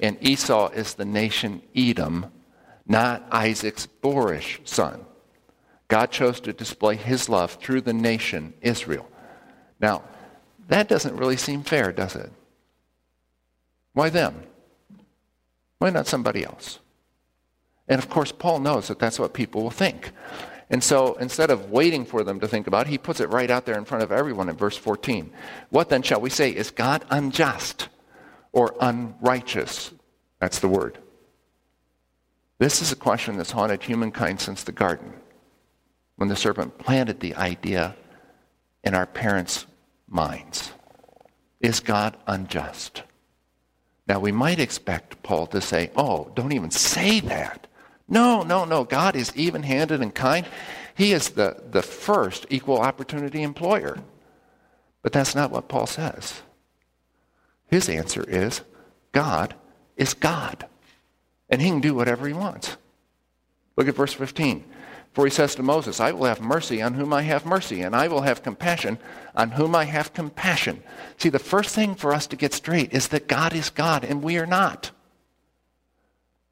And 0.00 0.16
Esau 0.26 0.70
is 0.70 0.94
the 0.94 1.04
nation 1.04 1.60
Edom, 1.76 2.32
not 2.86 3.26
Isaac's 3.30 3.84
boorish 3.84 4.62
son. 4.64 5.04
God 5.88 6.10
chose 6.10 6.40
to 6.40 6.54
display 6.54 6.96
his 6.96 7.28
love 7.28 7.52
through 7.56 7.82
the 7.82 7.92
nation 7.92 8.54
Israel. 8.62 9.06
Now, 9.78 10.04
that 10.68 10.88
doesn't 10.88 11.18
really 11.18 11.36
seem 11.36 11.64
fair, 11.64 11.92
does 11.92 12.16
it? 12.16 12.32
Why 13.92 14.08
them? 14.08 14.44
Why 15.76 15.90
not 15.90 16.06
somebody 16.06 16.46
else? 16.46 16.78
And 17.88 18.02
of 18.02 18.08
course, 18.08 18.32
Paul 18.32 18.60
knows 18.60 18.88
that 18.88 18.98
that's 18.98 19.18
what 19.18 19.34
people 19.34 19.62
will 19.62 19.70
think. 19.70 20.12
And 20.68 20.82
so 20.82 21.14
instead 21.14 21.50
of 21.50 21.70
waiting 21.70 22.04
for 22.04 22.24
them 22.24 22.40
to 22.40 22.48
think 22.48 22.66
about 22.66 22.86
it, 22.86 22.90
he 22.90 22.98
puts 22.98 23.20
it 23.20 23.30
right 23.30 23.50
out 23.50 23.66
there 23.66 23.78
in 23.78 23.84
front 23.84 24.02
of 24.02 24.10
everyone 24.10 24.48
in 24.48 24.56
verse 24.56 24.76
14. 24.76 25.30
What 25.70 25.88
then 25.88 26.02
shall 26.02 26.20
we 26.20 26.30
say? 26.30 26.50
Is 26.50 26.70
God 26.70 27.04
unjust 27.10 27.88
or 28.52 28.74
unrighteous? 28.80 29.92
That's 30.40 30.58
the 30.58 30.68
word. 30.68 30.98
This 32.58 32.82
is 32.82 32.90
a 32.90 32.96
question 32.96 33.36
that's 33.36 33.52
haunted 33.52 33.82
humankind 33.82 34.40
since 34.40 34.64
the 34.64 34.72
garden 34.72 35.12
when 36.16 36.28
the 36.28 36.36
serpent 36.36 36.78
planted 36.78 37.20
the 37.20 37.34
idea 37.34 37.94
in 38.82 38.94
our 38.94 39.06
parents' 39.06 39.66
minds. 40.08 40.72
Is 41.60 41.80
God 41.80 42.16
unjust? 42.26 43.02
Now, 44.08 44.20
we 44.20 44.32
might 44.32 44.60
expect 44.60 45.22
Paul 45.22 45.46
to 45.48 45.60
say, 45.60 45.90
oh, 45.96 46.30
don't 46.34 46.52
even 46.52 46.70
say 46.70 47.20
that. 47.20 47.65
No, 48.08 48.42
no, 48.42 48.64
no. 48.64 48.84
God 48.84 49.16
is 49.16 49.32
even 49.36 49.62
handed 49.62 50.00
and 50.00 50.14
kind. 50.14 50.46
He 50.94 51.12
is 51.12 51.30
the, 51.30 51.62
the 51.70 51.82
first 51.82 52.46
equal 52.50 52.78
opportunity 52.78 53.42
employer. 53.42 53.98
But 55.02 55.12
that's 55.12 55.34
not 55.34 55.50
what 55.50 55.68
Paul 55.68 55.86
says. 55.86 56.42
His 57.68 57.88
answer 57.88 58.24
is 58.28 58.62
God 59.12 59.54
is 59.96 60.14
God, 60.14 60.66
and 61.48 61.60
he 61.60 61.68
can 61.68 61.80
do 61.80 61.94
whatever 61.94 62.26
he 62.26 62.32
wants. 62.32 62.76
Look 63.76 63.88
at 63.88 63.94
verse 63.94 64.12
15. 64.12 64.64
For 65.12 65.24
he 65.24 65.30
says 65.30 65.54
to 65.54 65.62
Moses, 65.62 65.98
I 65.98 66.12
will 66.12 66.26
have 66.26 66.42
mercy 66.42 66.82
on 66.82 66.92
whom 66.92 67.12
I 67.12 67.22
have 67.22 67.46
mercy, 67.46 67.80
and 67.80 67.96
I 67.96 68.06
will 68.06 68.20
have 68.20 68.42
compassion 68.42 68.98
on 69.34 69.52
whom 69.52 69.74
I 69.74 69.84
have 69.84 70.12
compassion. 70.12 70.82
See, 71.16 71.30
the 71.30 71.38
first 71.38 71.74
thing 71.74 71.94
for 71.94 72.12
us 72.12 72.26
to 72.26 72.36
get 72.36 72.52
straight 72.52 72.92
is 72.92 73.08
that 73.08 73.26
God 73.26 73.54
is 73.54 73.70
God, 73.70 74.04
and 74.04 74.22
we 74.22 74.36
are 74.36 74.44
not. 74.44 74.90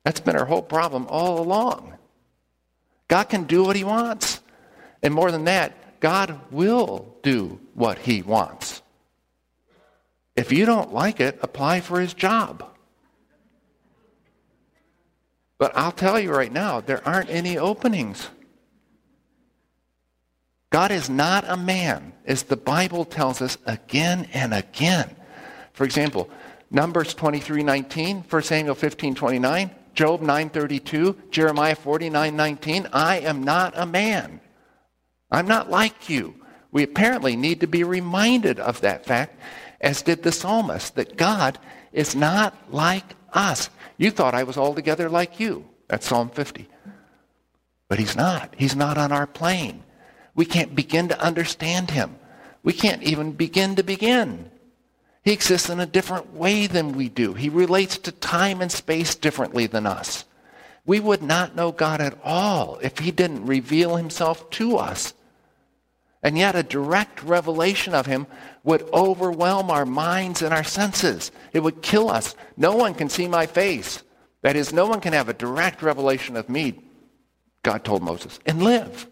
That's 0.04 0.20
been 0.20 0.37
our 0.37 0.44
whole 0.44 0.62
problem 0.62 1.06
all 1.08 1.40
along. 1.40 1.94
God 3.08 3.25
can 3.25 3.44
do 3.44 3.64
what 3.64 3.76
he 3.76 3.84
wants. 3.84 4.40
And 5.02 5.12
more 5.12 5.30
than 5.30 5.44
that, 5.44 6.00
God 6.00 6.40
will 6.50 7.16
do 7.23 7.58
what 7.75 7.99
he 7.99 8.23
wants. 8.23 8.82
If 10.37 10.52
you 10.52 10.66
don't 10.66 10.92
like 10.92 11.20
it, 11.20 11.38
apply 11.42 11.80
for 11.80 12.00
his 12.00 12.14
job. 12.14 12.70
But 15.58 15.73
I'll 15.76 15.92
tell 15.92 16.18
you 16.18 16.32
right 16.32 16.52
now, 16.52 16.80
there 16.80 17.06
aren't 17.06 17.30
any 17.30 17.56
openings. 17.56 18.28
God 20.70 20.90
is 20.90 21.08
not 21.08 21.44
a 21.46 21.56
man, 21.56 22.12
as 22.26 22.42
the 22.42 22.56
Bible 22.56 23.04
tells 23.04 23.40
us 23.40 23.56
again 23.64 24.28
and 24.32 24.52
again. 24.52 25.14
For 25.73 25.84
example, 25.84 26.28
Numbers 26.70 27.14
23, 27.14 27.62
19, 27.62 28.25
1 28.28 28.42
Samuel 28.42 28.75
15, 28.75 29.14
29, 29.14 29.70
Job 29.94 30.20
9:32, 30.20 31.30
Jeremiah 31.30 31.76
49:19, 31.76 32.88
I 32.92 33.18
am 33.20 33.42
not 33.42 33.72
a 33.76 33.86
man. 33.86 34.40
I'm 35.30 35.48
not 35.48 35.70
like 35.70 36.08
you. 36.08 36.34
We 36.70 36.82
apparently 36.82 37.36
need 37.36 37.60
to 37.60 37.66
be 37.66 37.84
reminded 37.84 38.58
of 38.58 38.80
that 38.80 39.06
fact, 39.06 39.38
as 39.80 40.02
did 40.02 40.22
the 40.22 40.32
psalmist, 40.32 40.96
that 40.96 41.16
God 41.16 41.58
is 41.92 42.16
not 42.16 42.54
like 42.70 43.14
us. 43.32 43.70
You 43.96 44.10
thought 44.10 44.34
I 44.34 44.42
was 44.42 44.58
altogether 44.58 45.08
like 45.08 45.38
you. 45.38 45.64
That's 45.88 46.06
Psalm 46.06 46.30
50. 46.30 46.68
But 47.88 47.98
he's 48.00 48.16
not. 48.16 48.54
He's 48.56 48.74
not 48.74 48.98
on 48.98 49.12
our 49.12 49.26
plane. 49.26 49.84
We 50.34 50.44
can't 50.44 50.74
begin 50.74 51.08
to 51.08 51.20
understand 51.20 51.92
him. 51.92 52.16
We 52.64 52.72
can't 52.72 53.02
even 53.02 53.32
begin 53.32 53.76
to 53.76 53.84
begin. 53.84 54.50
He 55.24 55.32
exists 55.32 55.70
in 55.70 55.80
a 55.80 55.86
different 55.86 56.34
way 56.34 56.66
than 56.66 56.92
we 56.92 57.08
do. 57.08 57.32
He 57.32 57.48
relates 57.48 57.96
to 57.98 58.12
time 58.12 58.60
and 58.60 58.70
space 58.70 59.14
differently 59.14 59.66
than 59.66 59.86
us. 59.86 60.26
We 60.84 61.00
would 61.00 61.22
not 61.22 61.56
know 61.56 61.72
God 61.72 62.02
at 62.02 62.18
all 62.22 62.78
if 62.82 62.98
he 62.98 63.10
didn't 63.10 63.46
reveal 63.46 63.96
himself 63.96 64.50
to 64.50 64.76
us. 64.76 65.14
And 66.22 66.36
yet 66.36 66.54
a 66.54 66.62
direct 66.62 67.22
revelation 67.22 67.94
of 67.94 68.04
him 68.04 68.26
would 68.64 68.82
overwhelm 68.92 69.70
our 69.70 69.86
minds 69.86 70.42
and 70.42 70.52
our 70.52 70.64
senses. 70.64 71.32
It 71.54 71.62
would 71.62 71.80
kill 71.80 72.10
us. 72.10 72.36
No 72.56 72.76
one 72.76 72.94
can 72.94 73.08
see 73.08 73.26
my 73.26 73.46
face. 73.46 74.02
That 74.42 74.56
is, 74.56 74.74
no 74.74 74.86
one 74.86 75.00
can 75.00 75.14
have 75.14 75.30
a 75.30 75.34
direct 75.34 75.80
revelation 75.82 76.36
of 76.36 76.50
me, 76.50 76.82
God 77.62 77.82
told 77.82 78.02
Moses, 78.02 78.38
and 78.44 78.62
live. 78.62 79.06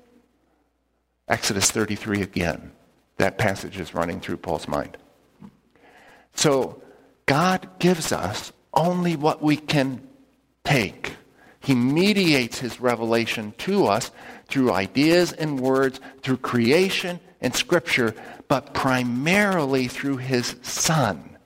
Exodus 1.26 1.71
33 1.71 2.21
again. 2.21 2.73
That 3.16 3.38
passage 3.38 3.78
is 3.78 3.95
running 3.95 4.21
through 4.21 4.38
Paul's 4.38 4.69
mind. 4.69 4.99
So 6.35 6.83
God 7.27 7.69
gives 7.79 8.12
us 8.12 8.53
only 8.75 9.17
what 9.17 9.43
we 9.43 9.57
can 9.57 10.07
take. 10.65 11.15
He 11.61 11.75
mediates 11.75 12.59
his 12.59 12.81
revelation 12.81 13.55
to 13.59 13.87
us 13.87 14.11
through 14.49 14.73
ideas 14.73 15.33
and 15.33 15.61
words, 15.61 16.01
through 16.23 16.39
creation 16.39 17.21
and 17.41 17.55
scripture, 17.55 18.15
but 18.49 18.75
primarily 18.75 19.89
through 19.89 20.17
his 20.17 20.57
son. 20.62 21.37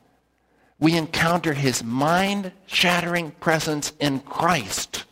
We 0.79 0.97
encounter 0.97 1.53
his 1.55 1.83
mind-shattering 1.83 3.33
presence 3.33 3.93
in 4.01 4.21
Christ 4.21 5.05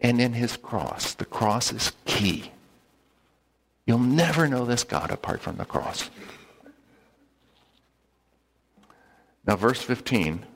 and 0.00 0.20
in 0.20 0.32
his 0.32 0.56
cross. 0.56 1.14
The 1.14 1.24
cross 1.24 1.72
is 1.72 1.92
key. 2.04 2.50
You'll 3.86 3.98
never 3.98 4.48
know 4.48 4.64
this 4.64 4.84
God 4.84 5.10
apart 5.10 5.40
from 5.40 5.56
the 5.56 5.64
cross. 5.64 6.10
Now, 9.46 9.56
verse 9.56 9.82
15 9.82 10.46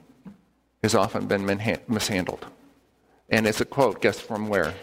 has 0.82 0.94
often 0.94 1.26
been 1.26 1.44
mishandled. 1.88 2.46
And 3.28 3.46
it's 3.46 3.60
a 3.60 3.64
quote, 3.64 4.00
guess 4.00 4.20
from 4.20 4.48
where? 4.48 4.74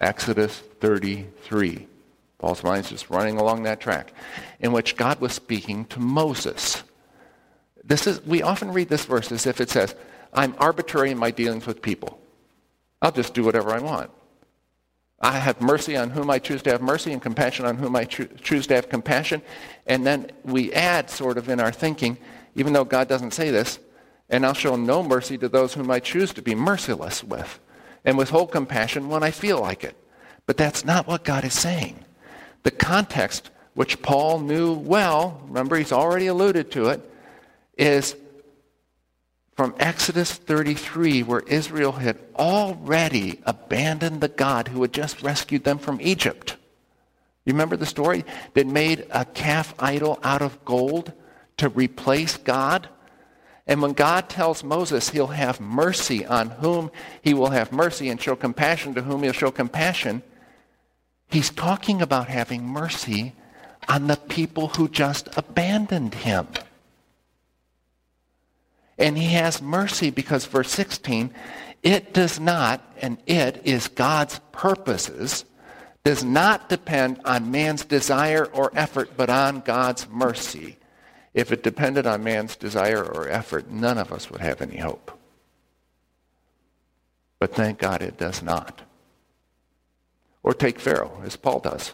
Exodus 0.00 0.62
33. 0.80 1.88
Paul's 2.38 2.62
mind's 2.62 2.90
just 2.90 3.10
running 3.10 3.36
along 3.36 3.64
that 3.64 3.80
track, 3.80 4.12
in 4.60 4.70
which 4.70 4.96
God 4.96 5.20
was 5.20 5.32
speaking 5.32 5.84
to 5.86 5.98
Moses. 5.98 6.84
This 7.82 8.06
is, 8.06 8.24
we 8.24 8.42
often 8.42 8.72
read 8.72 8.88
this 8.88 9.04
verse 9.04 9.32
as 9.32 9.46
if 9.46 9.60
it 9.60 9.70
says, 9.70 9.96
I'm 10.32 10.54
arbitrary 10.58 11.10
in 11.10 11.18
my 11.18 11.32
dealings 11.32 11.66
with 11.66 11.82
people. 11.82 12.20
I'll 13.02 13.12
just 13.12 13.34
do 13.34 13.42
whatever 13.42 13.70
I 13.70 13.80
want. 13.80 14.10
I 15.20 15.32
have 15.32 15.60
mercy 15.60 15.96
on 15.96 16.10
whom 16.10 16.30
I 16.30 16.38
choose 16.38 16.62
to 16.62 16.70
have 16.70 16.80
mercy 16.80 17.12
and 17.12 17.20
compassion 17.20 17.64
on 17.64 17.76
whom 17.76 17.96
I 17.96 18.04
cho- 18.04 18.28
choose 18.40 18.68
to 18.68 18.74
have 18.74 18.88
compassion. 18.88 19.42
And 19.86 20.06
then 20.06 20.30
we 20.44 20.72
add 20.72 21.10
sort 21.10 21.38
of 21.38 21.48
in 21.48 21.58
our 21.58 21.72
thinking, 21.72 22.18
even 22.58 22.72
though 22.72 22.84
God 22.84 23.08
doesn't 23.08 23.34
say 23.34 23.50
this, 23.50 23.78
and 24.28 24.44
I'll 24.44 24.52
show 24.52 24.74
no 24.74 25.00
mercy 25.02 25.38
to 25.38 25.48
those 25.48 25.74
whom 25.74 25.90
I 25.92 26.00
choose 26.00 26.32
to 26.34 26.42
be 26.42 26.56
merciless 26.56 27.22
with 27.22 27.60
and 28.04 28.18
withhold 28.18 28.50
compassion 28.50 29.08
when 29.08 29.22
I 29.22 29.30
feel 29.30 29.60
like 29.60 29.84
it. 29.84 29.96
But 30.44 30.56
that's 30.56 30.84
not 30.84 31.06
what 31.06 31.24
God 31.24 31.44
is 31.44 31.54
saying. 31.54 32.04
The 32.64 32.72
context, 32.72 33.50
which 33.74 34.02
Paul 34.02 34.40
knew 34.40 34.72
well, 34.72 35.40
remember 35.46 35.76
he's 35.76 35.92
already 35.92 36.26
alluded 36.26 36.72
to 36.72 36.88
it, 36.88 37.00
is 37.76 38.16
from 39.54 39.74
Exodus 39.78 40.32
33, 40.32 41.22
where 41.22 41.40
Israel 41.40 41.92
had 41.92 42.18
already 42.34 43.40
abandoned 43.46 44.20
the 44.20 44.28
God 44.28 44.66
who 44.66 44.82
had 44.82 44.92
just 44.92 45.22
rescued 45.22 45.62
them 45.62 45.78
from 45.78 46.00
Egypt. 46.00 46.56
You 47.44 47.52
remember 47.52 47.76
the 47.76 47.86
story? 47.86 48.24
That 48.54 48.66
made 48.66 49.06
a 49.10 49.24
calf 49.24 49.74
idol 49.78 50.18
out 50.24 50.42
of 50.42 50.64
gold 50.64 51.12
to 51.58 51.68
replace 51.68 52.36
God? 52.36 52.88
And 53.66 53.82
when 53.82 53.92
God 53.92 54.28
tells 54.30 54.64
Moses 54.64 55.10
he'll 55.10 55.28
have 55.28 55.60
mercy 55.60 56.24
on 56.24 56.50
whom 56.50 56.90
he 57.22 57.34
will 57.34 57.50
have 57.50 57.70
mercy 57.70 58.08
and 58.08 58.20
show 58.20 58.34
compassion 58.34 58.94
to 58.94 59.02
whom 59.02 59.22
he'll 59.22 59.32
show 59.32 59.50
compassion, 59.50 60.22
he's 61.30 61.50
talking 61.50 62.00
about 62.00 62.28
having 62.28 62.64
mercy 62.64 63.34
on 63.86 64.06
the 64.06 64.16
people 64.16 64.68
who 64.68 64.88
just 64.88 65.28
abandoned 65.36 66.14
him. 66.14 66.48
And 68.98 69.16
he 69.16 69.28
has 69.34 69.62
mercy 69.62 70.10
because 70.10 70.46
verse 70.46 70.70
16, 70.70 71.32
it 71.82 72.12
does 72.12 72.40
not, 72.40 72.82
and 73.00 73.18
it 73.26 73.60
is 73.64 73.86
God's 73.88 74.40
purposes, 74.50 75.44
does 76.04 76.24
not 76.24 76.68
depend 76.68 77.20
on 77.24 77.50
man's 77.50 77.84
desire 77.84 78.46
or 78.46 78.72
effort, 78.74 79.10
but 79.16 79.30
on 79.30 79.60
God's 79.60 80.08
mercy. 80.08 80.78
If 81.38 81.52
it 81.52 81.62
depended 81.62 82.04
on 82.04 82.24
man's 82.24 82.56
desire 82.56 83.00
or 83.00 83.28
effort, 83.28 83.70
none 83.70 83.96
of 83.96 84.12
us 84.12 84.28
would 84.28 84.40
have 84.40 84.60
any 84.60 84.78
hope. 84.78 85.16
But 87.38 87.54
thank 87.54 87.78
God 87.78 88.02
it 88.02 88.18
does 88.18 88.42
not. 88.42 88.82
Or 90.42 90.52
take 90.52 90.80
Pharaoh, 90.80 91.22
as 91.24 91.36
Paul 91.36 91.60
does. 91.60 91.92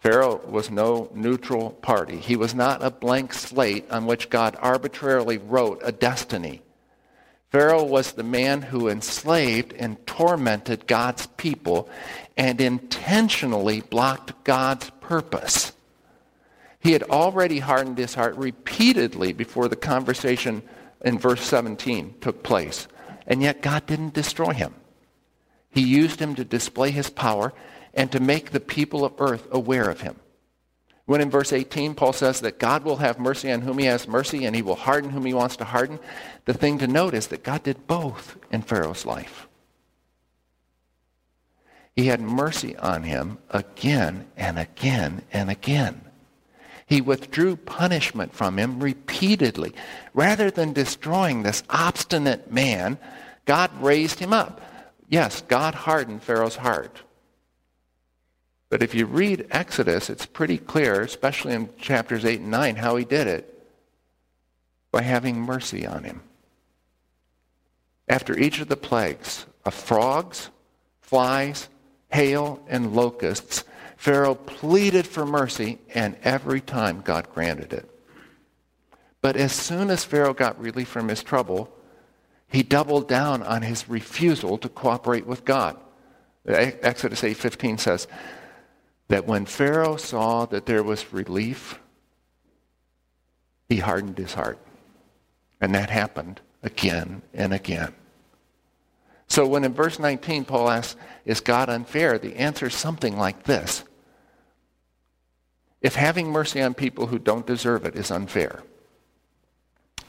Pharaoh 0.00 0.40
was 0.46 0.70
no 0.70 1.10
neutral 1.14 1.72
party. 1.72 2.16
He 2.16 2.34
was 2.34 2.54
not 2.54 2.82
a 2.82 2.90
blank 2.90 3.34
slate 3.34 3.84
on 3.90 4.06
which 4.06 4.30
God 4.30 4.56
arbitrarily 4.58 5.36
wrote 5.36 5.82
a 5.84 5.92
destiny. 5.92 6.62
Pharaoh 7.50 7.84
was 7.84 8.12
the 8.12 8.22
man 8.22 8.62
who 8.62 8.88
enslaved 8.88 9.74
and 9.74 10.06
tormented 10.06 10.86
God's 10.86 11.26
people 11.36 11.90
and 12.38 12.58
intentionally 12.58 13.82
blocked 13.82 14.44
God's 14.44 14.88
purpose. 15.02 15.72
He 16.80 16.92
had 16.92 17.02
already 17.04 17.58
hardened 17.58 17.98
his 17.98 18.14
heart 18.14 18.36
repeatedly 18.36 19.32
before 19.32 19.68
the 19.68 19.76
conversation 19.76 20.62
in 21.04 21.18
verse 21.18 21.42
17 21.42 22.16
took 22.20 22.42
place. 22.42 22.88
And 23.26 23.42
yet 23.42 23.62
God 23.62 23.86
didn't 23.86 24.14
destroy 24.14 24.52
him. 24.52 24.74
He 25.70 25.82
used 25.82 26.20
him 26.20 26.34
to 26.36 26.44
display 26.44 26.90
his 26.90 27.10
power 27.10 27.52
and 27.94 28.10
to 28.12 28.20
make 28.20 28.50
the 28.50 28.60
people 28.60 29.04
of 29.04 29.20
earth 29.20 29.46
aware 29.50 29.88
of 29.88 30.00
him. 30.00 30.16
When 31.04 31.20
in 31.20 31.30
verse 31.30 31.52
18 31.52 31.94
Paul 31.94 32.12
says 32.12 32.40
that 32.40 32.58
God 32.58 32.84
will 32.84 32.96
have 32.96 33.18
mercy 33.18 33.50
on 33.50 33.62
whom 33.62 33.78
he 33.78 33.86
has 33.86 34.06
mercy 34.06 34.44
and 34.44 34.54
he 34.54 34.62
will 34.62 34.74
harden 34.74 35.10
whom 35.10 35.24
he 35.24 35.34
wants 35.34 35.56
to 35.56 35.64
harden, 35.64 35.98
the 36.44 36.54
thing 36.54 36.78
to 36.78 36.86
note 36.86 37.14
is 37.14 37.28
that 37.28 37.42
God 37.42 37.62
did 37.62 37.86
both 37.86 38.36
in 38.52 38.62
Pharaoh's 38.62 39.06
life. 39.06 39.48
He 41.96 42.06
had 42.06 42.20
mercy 42.20 42.76
on 42.76 43.02
him 43.02 43.38
again 43.50 44.26
and 44.36 44.58
again 44.58 45.22
and 45.32 45.50
again. 45.50 46.07
He 46.88 47.02
withdrew 47.02 47.56
punishment 47.56 48.34
from 48.34 48.58
him 48.58 48.80
repeatedly. 48.80 49.74
Rather 50.14 50.50
than 50.50 50.72
destroying 50.72 51.42
this 51.42 51.62
obstinate 51.68 52.50
man, 52.50 52.96
God 53.44 53.70
raised 53.82 54.20
him 54.20 54.32
up. 54.32 54.62
Yes, 55.06 55.42
God 55.48 55.74
hardened 55.74 56.22
Pharaoh's 56.22 56.56
heart. 56.56 57.02
But 58.70 58.82
if 58.82 58.94
you 58.94 59.04
read 59.04 59.48
Exodus, 59.50 60.08
it's 60.08 60.24
pretty 60.24 60.56
clear, 60.56 61.02
especially 61.02 61.52
in 61.52 61.68
chapters 61.76 62.24
8 62.24 62.40
and 62.40 62.50
9, 62.50 62.76
how 62.76 62.96
he 62.96 63.04
did 63.04 63.26
it 63.26 63.68
by 64.90 65.02
having 65.02 65.42
mercy 65.42 65.86
on 65.86 66.04
him. 66.04 66.22
After 68.08 68.38
each 68.38 68.60
of 68.60 68.68
the 68.68 68.76
plagues 68.76 69.44
of 69.66 69.74
frogs, 69.74 70.48
flies, 71.02 71.68
hail, 72.10 72.62
and 72.66 72.94
locusts, 72.94 73.64
Pharaoh 73.98 74.36
pleaded 74.36 75.08
for 75.08 75.26
mercy, 75.26 75.80
and 75.92 76.16
every 76.22 76.60
time 76.60 77.02
God 77.04 77.28
granted 77.34 77.72
it. 77.72 77.90
But 79.20 79.36
as 79.36 79.52
soon 79.52 79.90
as 79.90 80.04
Pharaoh 80.04 80.32
got 80.32 80.60
relief 80.60 80.86
from 80.86 81.08
his 81.08 81.24
trouble, 81.24 81.68
he 82.46 82.62
doubled 82.62 83.08
down 83.08 83.42
on 83.42 83.62
his 83.62 83.88
refusal 83.88 84.56
to 84.58 84.68
cooperate 84.68 85.26
with 85.26 85.44
God. 85.44 85.76
Exodus 86.46 87.22
8:15 87.22 87.76
says 87.78 88.06
that 89.08 89.26
when 89.26 89.44
Pharaoh 89.44 89.96
saw 89.96 90.46
that 90.46 90.66
there 90.66 90.84
was 90.84 91.12
relief, 91.12 91.80
he 93.68 93.78
hardened 93.78 94.16
his 94.16 94.34
heart. 94.34 94.58
And 95.60 95.74
that 95.74 95.90
happened 95.90 96.40
again 96.62 97.22
and 97.34 97.52
again. 97.52 97.92
So 99.26 99.44
when 99.44 99.64
in 99.64 99.74
verse 99.74 99.98
19 99.98 100.44
Paul 100.44 100.70
asks, 100.70 100.96
is 101.26 101.40
God 101.40 101.68
unfair? 101.68 102.16
The 102.16 102.36
answer 102.36 102.66
is 102.66 102.74
something 102.74 103.18
like 103.18 103.42
this. 103.42 103.82
If 105.80 105.94
having 105.94 106.30
mercy 106.30 106.60
on 106.60 106.74
people 106.74 107.06
who 107.06 107.18
don't 107.18 107.46
deserve 107.46 107.84
it 107.84 107.94
is 107.94 108.10
unfair, 108.10 108.62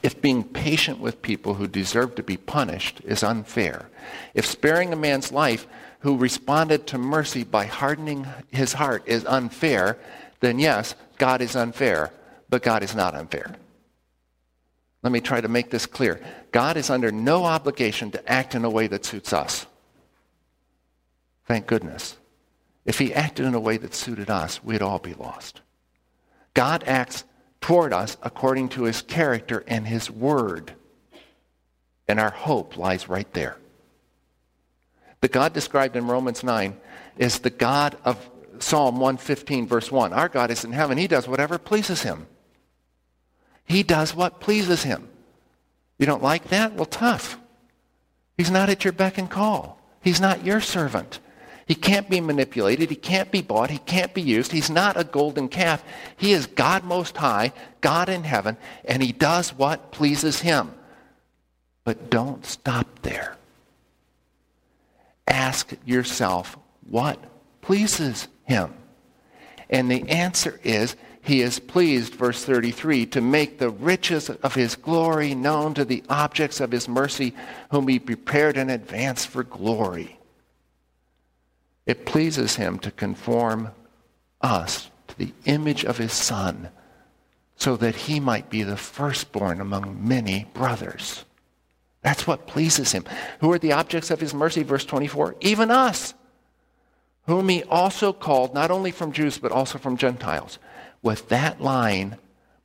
if 0.02 0.20
being 0.20 0.42
patient 0.42 0.98
with 0.98 1.22
people 1.22 1.54
who 1.54 1.66
deserve 1.66 2.14
to 2.14 2.22
be 2.22 2.36
punished 2.36 3.00
is 3.04 3.22
unfair, 3.22 3.88
if 4.34 4.46
sparing 4.46 4.92
a 4.92 4.96
man's 4.96 5.30
life 5.30 5.66
who 6.00 6.16
responded 6.16 6.86
to 6.86 6.98
mercy 6.98 7.44
by 7.44 7.66
hardening 7.66 8.26
his 8.50 8.72
heart 8.72 9.02
is 9.06 9.24
unfair, 9.26 9.98
then 10.40 10.58
yes, 10.58 10.94
God 11.18 11.42
is 11.42 11.54
unfair, 11.54 12.12
but 12.48 12.62
God 12.62 12.82
is 12.82 12.94
not 12.94 13.14
unfair. 13.14 13.54
Let 15.02 15.12
me 15.12 15.20
try 15.20 15.40
to 15.40 15.48
make 15.48 15.70
this 15.70 15.86
clear. 15.86 16.20
God 16.52 16.76
is 16.76 16.90
under 16.90 17.12
no 17.12 17.44
obligation 17.44 18.10
to 18.10 18.30
act 18.32 18.54
in 18.54 18.64
a 18.64 18.70
way 18.70 18.86
that 18.86 19.04
suits 19.04 19.32
us. 19.32 19.66
Thank 21.46 21.66
goodness. 21.66 22.16
If 22.84 22.98
he 22.98 23.14
acted 23.14 23.46
in 23.46 23.54
a 23.54 23.60
way 23.60 23.76
that 23.76 23.94
suited 23.94 24.30
us, 24.30 24.62
we'd 24.64 24.82
all 24.82 24.98
be 24.98 25.14
lost. 25.14 25.60
God 26.54 26.84
acts 26.86 27.24
toward 27.60 27.92
us 27.92 28.16
according 28.22 28.70
to 28.70 28.84
his 28.84 29.02
character 29.02 29.62
and 29.66 29.86
his 29.86 30.10
word. 30.10 30.72
And 32.08 32.18
our 32.18 32.30
hope 32.30 32.76
lies 32.76 33.08
right 33.08 33.30
there. 33.34 33.56
The 35.20 35.28
God 35.28 35.52
described 35.52 35.96
in 35.96 36.06
Romans 36.06 36.42
9 36.42 36.76
is 37.18 37.40
the 37.40 37.50
God 37.50 37.96
of 38.04 38.28
Psalm 38.58 38.96
115, 38.96 39.66
verse 39.66 39.92
1. 39.92 40.12
Our 40.12 40.28
God 40.28 40.50
is 40.50 40.64
in 40.64 40.72
heaven. 40.72 40.98
He 40.98 41.06
does 41.06 41.28
whatever 41.28 41.58
pleases 41.58 42.02
him. 42.02 42.26
He 43.64 43.82
does 43.82 44.14
what 44.14 44.40
pleases 44.40 44.82
him. 44.82 45.08
You 45.98 46.06
don't 46.06 46.22
like 46.22 46.48
that? 46.48 46.74
Well, 46.74 46.86
tough. 46.86 47.38
He's 48.36 48.50
not 48.50 48.70
at 48.70 48.84
your 48.84 48.92
beck 48.92 49.18
and 49.18 49.30
call. 49.30 49.78
He's 50.00 50.20
not 50.20 50.44
your 50.44 50.60
servant. 50.60 51.20
He 51.70 51.76
can't 51.76 52.10
be 52.10 52.20
manipulated. 52.20 52.90
He 52.90 52.96
can't 52.96 53.30
be 53.30 53.42
bought. 53.42 53.70
He 53.70 53.78
can't 53.78 54.12
be 54.12 54.22
used. 54.22 54.50
He's 54.50 54.70
not 54.70 54.96
a 54.96 55.04
golden 55.04 55.46
calf. 55.48 55.84
He 56.16 56.32
is 56.32 56.48
God 56.48 56.82
Most 56.82 57.16
High, 57.16 57.52
God 57.80 58.08
in 58.08 58.24
heaven, 58.24 58.56
and 58.84 59.00
he 59.00 59.12
does 59.12 59.50
what 59.50 59.92
pleases 59.92 60.40
him. 60.40 60.74
But 61.84 62.10
don't 62.10 62.44
stop 62.44 63.02
there. 63.02 63.36
Ask 65.28 65.72
yourself 65.84 66.58
what 66.88 67.20
pleases 67.60 68.26
him. 68.46 68.74
And 69.68 69.88
the 69.88 70.10
answer 70.10 70.58
is 70.64 70.96
he 71.22 71.40
is 71.40 71.60
pleased, 71.60 72.16
verse 72.16 72.44
33, 72.44 73.06
to 73.06 73.20
make 73.20 73.60
the 73.60 73.70
riches 73.70 74.28
of 74.28 74.56
his 74.56 74.74
glory 74.74 75.36
known 75.36 75.74
to 75.74 75.84
the 75.84 76.02
objects 76.08 76.58
of 76.58 76.72
his 76.72 76.88
mercy, 76.88 77.32
whom 77.70 77.86
he 77.86 78.00
prepared 78.00 78.56
in 78.56 78.70
advance 78.70 79.24
for 79.24 79.44
glory. 79.44 80.16
It 81.90 82.06
pleases 82.06 82.54
him 82.54 82.78
to 82.80 82.92
conform 82.92 83.72
us 84.40 84.92
to 85.08 85.18
the 85.18 85.32
image 85.44 85.84
of 85.84 85.98
his 85.98 86.12
Son 86.12 86.68
so 87.56 87.76
that 87.78 87.96
he 87.96 88.20
might 88.20 88.48
be 88.48 88.62
the 88.62 88.76
firstborn 88.76 89.60
among 89.60 90.06
many 90.06 90.46
brothers. 90.54 91.24
That's 92.02 92.28
what 92.28 92.46
pleases 92.46 92.92
him. 92.92 93.06
Who 93.40 93.50
are 93.50 93.58
the 93.58 93.72
objects 93.72 94.12
of 94.12 94.20
his 94.20 94.32
mercy? 94.32 94.62
Verse 94.62 94.84
24. 94.84 95.34
Even 95.40 95.72
us, 95.72 96.14
whom 97.26 97.48
he 97.48 97.64
also 97.64 98.12
called 98.12 98.54
not 98.54 98.70
only 98.70 98.92
from 98.92 99.10
Jews 99.10 99.38
but 99.38 99.50
also 99.50 99.76
from 99.76 99.96
Gentiles. 99.96 100.60
With 101.02 101.28
that 101.30 101.60
line, 101.60 102.18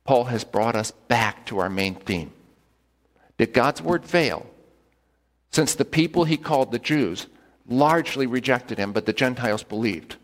Paul 0.04 0.26
has 0.26 0.44
brought 0.44 0.76
us 0.76 0.92
back 1.08 1.46
to 1.46 1.58
our 1.58 1.68
main 1.68 1.96
theme. 1.96 2.30
Did 3.38 3.52
God's 3.52 3.82
word 3.82 4.04
fail? 4.04 4.46
Since 5.50 5.74
the 5.74 5.84
people 5.84 6.26
he 6.26 6.36
called 6.36 6.70
the 6.70 6.78
Jews 6.78 7.26
largely 7.68 8.26
rejected 8.26 8.78
him, 8.78 8.92
but 8.92 9.06
the 9.06 9.12
Gentiles 9.12 9.62
believed. 9.62 10.16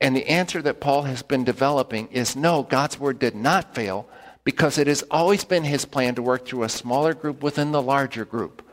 And 0.00 0.16
the 0.16 0.28
answer 0.28 0.60
that 0.62 0.80
Paul 0.80 1.02
has 1.02 1.22
been 1.22 1.44
developing 1.44 2.08
is 2.08 2.34
no, 2.34 2.64
God's 2.64 2.98
word 2.98 3.18
did 3.18 3.36
not 3.36 3.74
fail 3.74 4.08
because 4.42 4.76
it 4.76 4.88
has 4.88 5.04
always 5.10 5.44
been 5.44 5.62
his 5.62 5.84
plan 5.84 6.16
to 6.16 6.22
work 6.22 6.44
through 6.44 6.64
a 6.64 6.68
smaller 6.68 7.14
group 7.14 7.42
within 7.42 7.70
the 7.70 7.80
larger 7.80 8.24
group. 8.24 8.68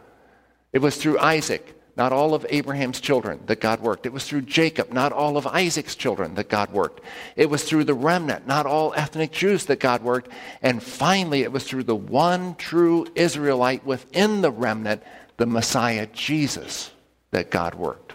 It 0.74 0.80
was 0.80 0.98
through 0.98 1.20
Isaac, 1.20 1.80
not 1.96 2.12
all 2.12 2.34
of 2.34 2.48
Abraham's 2.50 3.00
children, 3.00 3.42
that 3.46 3.62
God 3.62 3.80
worked. 3.80 4.08
It 4.08 4.14
was 4.14 4.24
through 4.24 4.42
Jacob, 4.42 4.92
not 4.92 5.12
all 5.12 5.38
of 5.38 5.46
Isaac's 5.46 5.96
children, 5.96 6.34
that 6.34 6.50
God 6.50 6.72
worked. 6.72 7.02
It 7.36 7.52
was 7.52 7.64
through 7.64 7.84
the 7.84 7.94
remnant, 7.94 8.48
not 8.48 8.66
all 8.66 8.94
ethnic 8.96 9.32
Jews, 9.32 9.66
that 9.66 9.80
God 9.80 10.02
worked. 10.02 10.32
And 10.64 10.82
finally, 10.82 11.44
it 11.44 11.52
was 11.52 11.64
through 11.64 11.84
the 11.84 11.96
one 11.96 12.56
true 12.56 13.06
Israelite 13.14 13.86
within 13.86 14.42
the 14.42 14.52
remnant, 14.52 15.04
the 15.38 15.46
Messiah 15.46 16.08
Jesus 16.08 16.90
that 17.32 17.52
God 17.52 17.76
worked. 17.76 18.14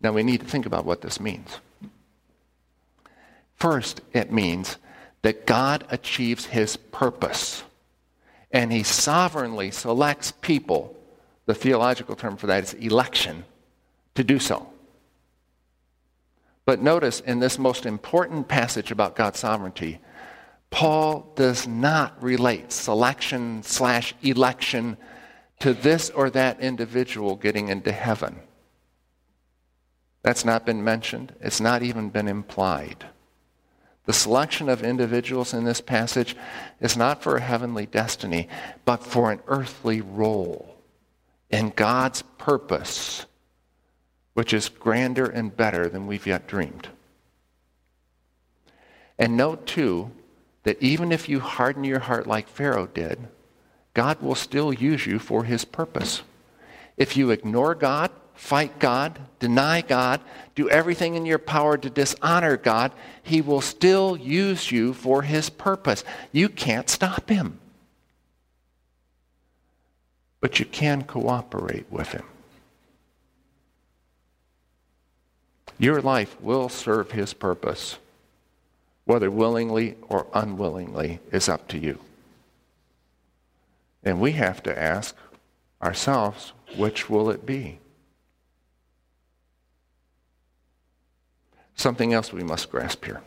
Now 0.00 0.12
we 0.12 0.22
need 0.22 0.40
to 0.40 0.46
think 0.46 0.66
about 0.66 0.84
what 0.84 1.00
this 1.00 1.18
means. 1.18 1.58
First, 3.56 4.02
it 4.12 4.30
means 4.30 4.76
that 5.22 5.46
God 5.46 5.86
achieves 5.90 6.46
his 6.46 6.76
purpose 6.76 7.64
and 8.50 8.70
he 8.70 8.82
sovereignly 8.82 9.70
selects 9.70 10.32
people. 10.32 10.96
The 11.46 11.54
theological 11.54 12.14
term 12.14 12.36
for 12.36 12.46
that 12.46 12.62
is 12.62 12.74
election 12.74 13.44
to 14.14 14.24
do 14.24 14.38
so. 14.38 14.68
But 16.64 16.80
notice 16.80 17.20
in 17.20 17.40
this 17.40 17.58
most 17.58 17.84
important 17.84 18.48
passage 18.48 18.90
about 18.90 19.16
God's 19.16 19.38
sovereignty, 19.38 19.98
Paul 20.70 21.32
does 21.36 21.66
not 21.66 22.22
relate 22.22 22.72
selection 22.72 23.62
slash 23.62 24.14
election 24.22 24.96
to 25.60 25.72
this 25.74 26.10
or 26.10 26.30
that 26.30 26.60
individual 26.60 27.36
getting 27.36 27.68
into 27.68 27.92
heaven. 27.92 28.40
That's 30.22 30.44
not 30.44 30.64
been 30.64 30.82
mentioned. 30.82 31.34
It's 31.40 31.60
not 31.60 31.82
even 31.82 32.08
been 32.08 32.28
implied. 32.28 33.06
The 34.06 34.12
selection 34.12 34.68
of 34.68 34.82
individuals 34.82 35.54
in 35.54 35.64
this 35.64 35.80
passage 35.80 36.36
is 36.80 36.96
not 36.96 37.22
for 37.22 37.36
a 37.36 37.40
heavenly 37.40 37.86
destiny, 37.86 38.48
but 38.84 39.02
for 39.02 39.30
an 39.30 39.40
earthly 39.46 40.00
role 40.00 40.76
in 41.50 41.70
God's 41.70 42.22
purpose, 42.38 43.24
which 44.34 44.52
is 44.52 44.68
grander 44.68 45.26
and 45.26 45.56
better 45.56 45.88
than 45.88 46.06
we've 46.06 46.26
yet 46.26 46.46
dreamed. 46.46 46.88
And 49.18 49.36
note, 49.36 49.66
too, 49.66 50.10
that 50.64 50.82
even 50.82 51.12
if 51.12 51.28
you 51.28 51.40
harden 51.40 51.84
your 51.84 52.00
heart 52.00 52.26
like 52.26 52.48
Pharaoh 52.48 52.88
did, 52.88 53.28
God 53.94 54.20
will 54.20 54.34
still 54.34 54.72
use 54.72 55.06
you 55.06 55.18
for 55.18 55.44
his 55.44 55.64
purpose. 55.64 56.22
If 56.96 57.16
you 57.16 57.30
ignore 57.30 57.74
God, 57.74 58.10
fight 58.34 58.78
God, 58.80 59.20
deny 59.38 59.80
God, 59.80 60.20
do 60.54 60.68
everything 60.68 61.14
in 61.14 61.24
your 61.24 61.38
power 61.38 61.78
to 61.78 61.88
dishonor 61.88 62.56
God, 62.56 62.92
he 63.22 63.40
will 63.40 63.60
still 63.60 64.16
use 64.16 64.70
you 64.70 64.92
for 64.92 65.22
his 65.22 65.48
purpose. 65.48 66.04
You 66.32 66.48
can't 66.48 66.90
stop 66.90 67.28
him. 67.28 67.58
But 70.40 70.58
you 70.58 70.66
can 70.66 71.04
cooperate 71.04 71.86
with 71.90 72.12
him. 72.12 72.24
Your 75.78 76.00
life 76.00 76.40
will 76.40 76.68
serve 76.68 77.12
his 77.12 77.32
purpose. 77.32 77.98
Whether 79.04 79.30
willingly 79.30 79.96
or 80.08 80.26
unwillingly 80.32 81.20
is 81.30 81.48
up 81.48 81.68
to 81.68 81.78
you. 81.78 81.98
And 84.04 84.20
we 84.20 84.32
have 84.32 84.62
to 84.64 84.78
ask 84.78 85.16
ourselves, 85.82 86.52
which 86.76 87.08
will 87.08 87.30
it 87.30 87.46
be? 87.46 87.78
Something 91.74 92.12
else 92.12 92.32
we 92.32 92.42
must 92.42 92.70
grasp 92.70 93.04
here. 93.04 93.22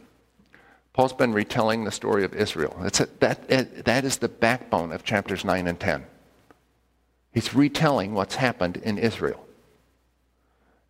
Paul's 0.94 1.14
been 1.14 1.34
retelling 1.34 1.84
the 1.84 1.92
story 1.92 2.24
of 2.24 2.34
Israel. 2.34 2.76
A, 2.80 2.90
that, 3.20 3.86
that 3.86 4.06
is 4.06 4.18
the 4.18 4.30
backbone 4.30 4.92
of 4.92 5.04
chapters 5.04 5.44
9 5.44 5.68
and 5.68 5.80
10. 5.80 6.06
He's 7.32 7.54
retelling 7.54 8.14
what's 8.14 8.36
happened 8.36 8.78
in 8.78 8.98
Israel. 8.98 9.46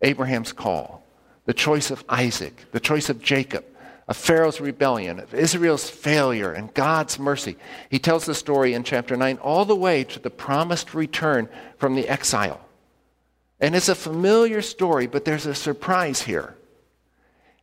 Abraham's 0.00 0.52
call, 0.52 1.04
the 1.44 1.52
choice 1.52 1.90
of 1.90 2.04
Isaac, 2.08 2.66
the 2.72 2.80
choice 2.80 3.10
of 3.10 3.20
Jacob, 3.20 3.64
of 4.08 4.16
Pharaoh's 4.16 4.60
rebellion, 4.60 5.20
of 5.20 5.34
Israel's 5.34 5.88
failure, 5.88 6.50
and 6.52 6.72
God's 6.72 7.18
mercy. 7.18 7.56
He 7.90 7.98
tells 7.98 8.24
the 8.24 8.34
story 8.34 8.72
in 8.72 8.82
chapter 8.82 9.16
9 9.16 9.36
all 9.38 9.66
the 9.66 9.76
way 9.76 10.02
to 10.04 10.18
the 10.18 10.30
promised 10.30 10.94
return 10.94 11.48
from 11.76 11.94
the 11.94 12.08
exile. 12.08 12.60
And 13.60 13.76
it's 13.76 13.90
a 13.90 13.94
familiar 13.94 14.62
story, 14.62 15.06
but 15.06 15.24
there's 15.24 15.46
a 15.46 15.54
surprise 15.54 16.22
here. 16.22 16.56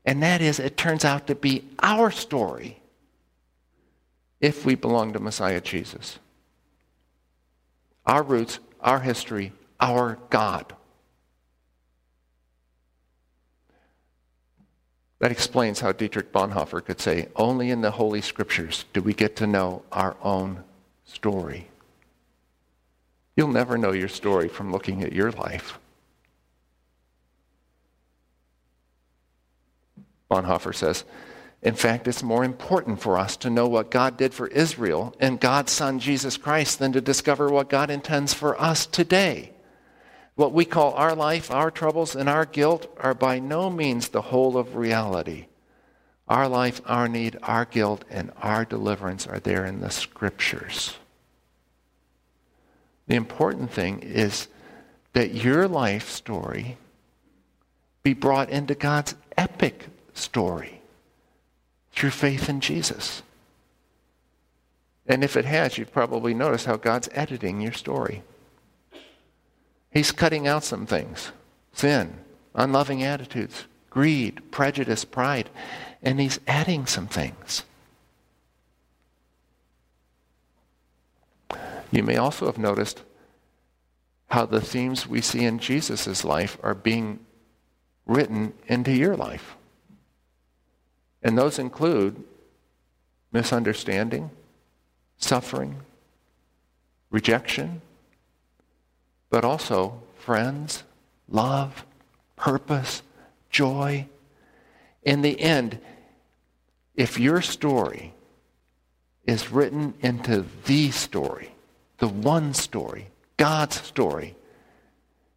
And 0.05 0.21
that 0.21 0.39
is, 0.41 0.59
it 0.59 0.77
turns 0.77 1.03
out 1.03 1.27
to 1.27 1.35
be 1.35 1.67
our 1.79 2.11
story 2.11 2.79
if 4.39 4.65
we 4.65 4.75
belong 4.75 5.13
to 5.13 5.19
Messiah 5.19 5.61
Jesus. 5.61 6.19
Our 8.05 8.21
roots, 8.21 8.59
our 8.81 8.99
history, 8.99 9.51
our 9.79 10.19
God. 10.29 10.75
That 15.25 15.31
explains 15.31 15.79
how 15.79 15.91
Dietrich 15.91 16.31
Bonhoeffer 16.31 16.85
could 16.85 17.01
say, 17.01 17.29
only 17.35 17.71
in 17.71 17.81
the 17.81 17.89
Holy 17.89 18.21
Scriptures 18.21 18.85
do 18.93 19.01
we 19.01 19.15
get 19.15 19.35
to 19.37 19.47
know 19.47 19.81
our 19.91 20.15
own 20.21 20.63
story. 21.03 21.67
You'll 23.35 23.47
never 23.47 23.75
know 23.75 23.91
your 23.91 24.07
story 24.07 24.47
from 24.47 24.71
looking 24.71 25.01
at 25.01 25.13
your 25.13 25.31
life. 25.31 25.79
Bonhoeffer 30.29 30.75
says, 30.75 31.05
in 31.63 31.73
fact, 31.73 32.07
it's 32.07 32.21
more 32.21 32.43
important 32.43 33.01
for 33.01 33.17
us 33.17 33.35
to 33.37 33.49
know 33.49 33.67
what 33.67 33.89
God 33.89 34.17
did 34.17 34.31
for 34.31 34.45
Israel 34.49 35.15
and 35.19 35.39
God's 35.39 35.71
Son, 35.71 35.97
Jesus 35.97 36.37
Christ, 36.37 36.77
than 36.77 36.93
to 36.93 37.01
discover 37.01 37.49
what 37.49 37.67
God 37.67 37.89
intends 37.89 38.35
for 38.35 38.61
us 38.61 38.85
today. 38.85 39.54
What 40.35 40.51
we 40.51 40.65
call 40.65 40.93
our 40.93 41.15
life, 41.15 41.49
our 41.49 41.71
troubles, 41.71 42.15
and 42.15 42.27
our 42.27 42.45
guilt 42.45 42.93
are 42.99 43.13
by 43.13 43.39
no 43.39 43.69
means 43.69 44.09
the 44.09 44.21
whole 44.21 44.57
of 44.57 44.75
reality. 44.75 45.47
Our 46.27 46.49
life, 46.49 46.81
our 46.85 47.07
need, 47.07 47.37
our 47.43 47.65
guilt, 47.65 48.03
and 48.09 48.31
our 48.41 48.65
deliverance 48.65 49.27
are 49.27 49.39
there 49.39 49.65
in 49.65 49.79
the 49.79 49.91
scriptures. 49.91 50.95
The 53.07 53.15
important 53.15 53.71
thing 53.71 53.99
is 53.99 54.47
that 55.13 55.33
your 55.33 55.67
life 55.67 56.09
story 56.09 56.77
be 58.03 58.13
brought 58.13 58.49
into 58.49 58.75
God's 58.75 59.15
epic 59.37 59.87
story 60.13 60.81
through 61.91 62.09
faith 62.09 62.49
in 62.49 62.59
Jesus. 62.59 63.21
And 65.07 65.23
if 65.23 65.37
it 65.37 65.45
has, 65.45 65.77
you've 65.77 65.93
probably 65.93 66.33
noticed 66.33 66.65
how 66.65 66.75
God's 66.77 67.07
editing 67.13 67.61
your 67.61 67.71
story. 67.71 68.23
He's 69.95 70.11
cutting 70.11 70.45
out 70.45 70.65
some 70.65 70.85
things 70.85 71.31
sin, 71.71 72.13
unloving 72.53 73.01
attitudes, 73.01 73.65
greed, 73.89 74.51
prejudice, 74.51 75.05
pride, 75.05 75.49
and 76.03 76.19
he's 76.19 76.39
adding 76.47 76.85
some 76.85 77.07
things. 77.07 77.63
You 81.91 82.03
may 82.03 82.17
also 82.17 82.45
have 82.45 82.57
noticed 82.57 83.03
how 84.27 84.45
the 84.45 84.59
themes 84.59 85.07
we 85.07 85.21
see 85.21 85.45
in 85.45 85.59
Jesus' 85.59 86.25
life 86.25 86.57
are 86.61 86.75
being 86.75 87.19
written 88.05 88.53
into 88.67 88.91
your 88.91 89.15
life. 89.15 89.55
And 91.23 91.37
those 91.37 91.57
include 91.57 92.21
misunderstanding, 93.31 94.29
suffering, 95.17 95.77
rejection, 97.11 97.81
but 99.35 99.43
also 99.43 100.01
friends, 100.15 100.85
love, 101.27 101.85
purpose, 102.37 103.01
joy. 103.49 104.07
In 105.03 105.23
the 105.23 105.37
end, 105.41 105.77
if 106.95 107.19
your 107.19 107.41
story 107.41 108.13
is 109.27 109.51
written 109.51 109.93
into 109.99 110.45
the 110.63 110.89
story, 110.91 111.51
the 111.97 112.07
one 112.07 112.53
story, 112.53 113.09
God's 113.35 113.81
story, 113.81 114.37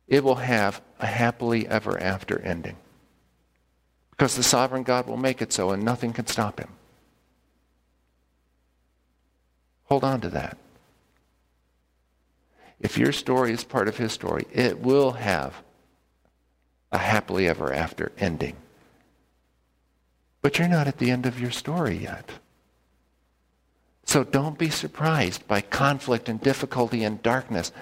it 0.06 0.22
will 0.22 0.37
have 0.37 0.80
a 1.00 1.06
happily 1.06 1.66
ever 1.66 2.00
after 2.00 2.38
ending. 2.38 2.76
Because 4.12 4.37
the 4.37 4.44
sovereign 4.44 4.84
God 4.84 5.08
will 5.08 5.16
make 5.16 5.42
it 5.42 5.52
so 5.52 5.70
and 5.70 5.82
nothing 5.82 6.12
can 6.12 6.28
stop 6.28 6.61
him. 6.61 6.70
Hold 9.87 10.04
on 10.04 10.20
to 10.20 10.28
that. 10.28 10.56
If 12.80 12.96
your 12.96 13.12
story 13.12 13.52
is 13.52 13.64
part 13.64 13.88
of 13.88 13.96
his 13.96 14.12
story, 14.12 14.46
it 14.52 14.80
will 14.80 15.12
have 15.12 15.62
a 16.92 16.98
happily 16.98 17.48
ever 17.48 17.72
after 17.72 18.12
ending. 18.18 18.56
But 20.40 20.58
you're 20.58 20.68
not 20.68 20.86
at 20.86 20.98
the 20.98 21.10
end 21.10 21.26
of 21.26 21.40
your 21.40 21.50
story 21.50 21.96
yet. 21.96 22.30
So 24.04 24.24
don't 24.24 24.56
be 24.56 24.70
surprised 24.70 25.46
by 25.46 25.60
conflict 25.60 26.28
and 26.28 26.40
difficulty 26.40 27.04
and 27.04 27.22
darkness. 27.22 27.72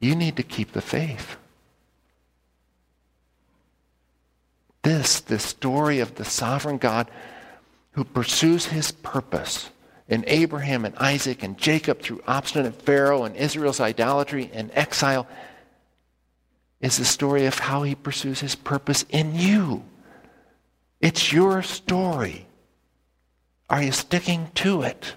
You 0.00 0.14
need 0.14 0.36
to 0.36 0.42
keep 0.42 0.72
the 0.72 0.82
faith. 0.82 1.36
This, 4.82 5.20
the 5.20 5.38
story 5.38 6.00
of 6.00 6.16
the 6.16 6.24
sovereign 6.24 6.78
God 6.78 7.08
who 7.92 8.04
pursues 8.04 8.66
his 8.66 8.90
purpose 8.90 9.70
in 10.08 10.24
Abraham 10.26 10.84
and 10.84 10.96
Isaac 10.96 11.42
and 11.42 11.56
Jacob 11.56 12.00
through 12.00 12.22
obstinate 12.26 12.82
Pharaoh 12.82 13.24
and 13.24 13.36
Israel's 13.36 13.80
idolatry 13.80 14.50
and 14.52 14.70
exile, 14.74 15.26
is 16.80 16.96
the 16.96 17.04
story 17.04 17.46
of 17.46 17.58
how 17.58 17.84
he 17.84 17.94
pursues 17.94 18.40
his 18.40 18.56
purpose 18.56 19.04
in 19.08 19.34
you. 19.34 19.84
It's 21.00 21.32
your 21.32 21.62
story. 21.62 22.46
Are 23.70 23.82
you 23.82 23.92
sticking 23.92 24.50
to 24.56 24.82
it? 24.82 25.14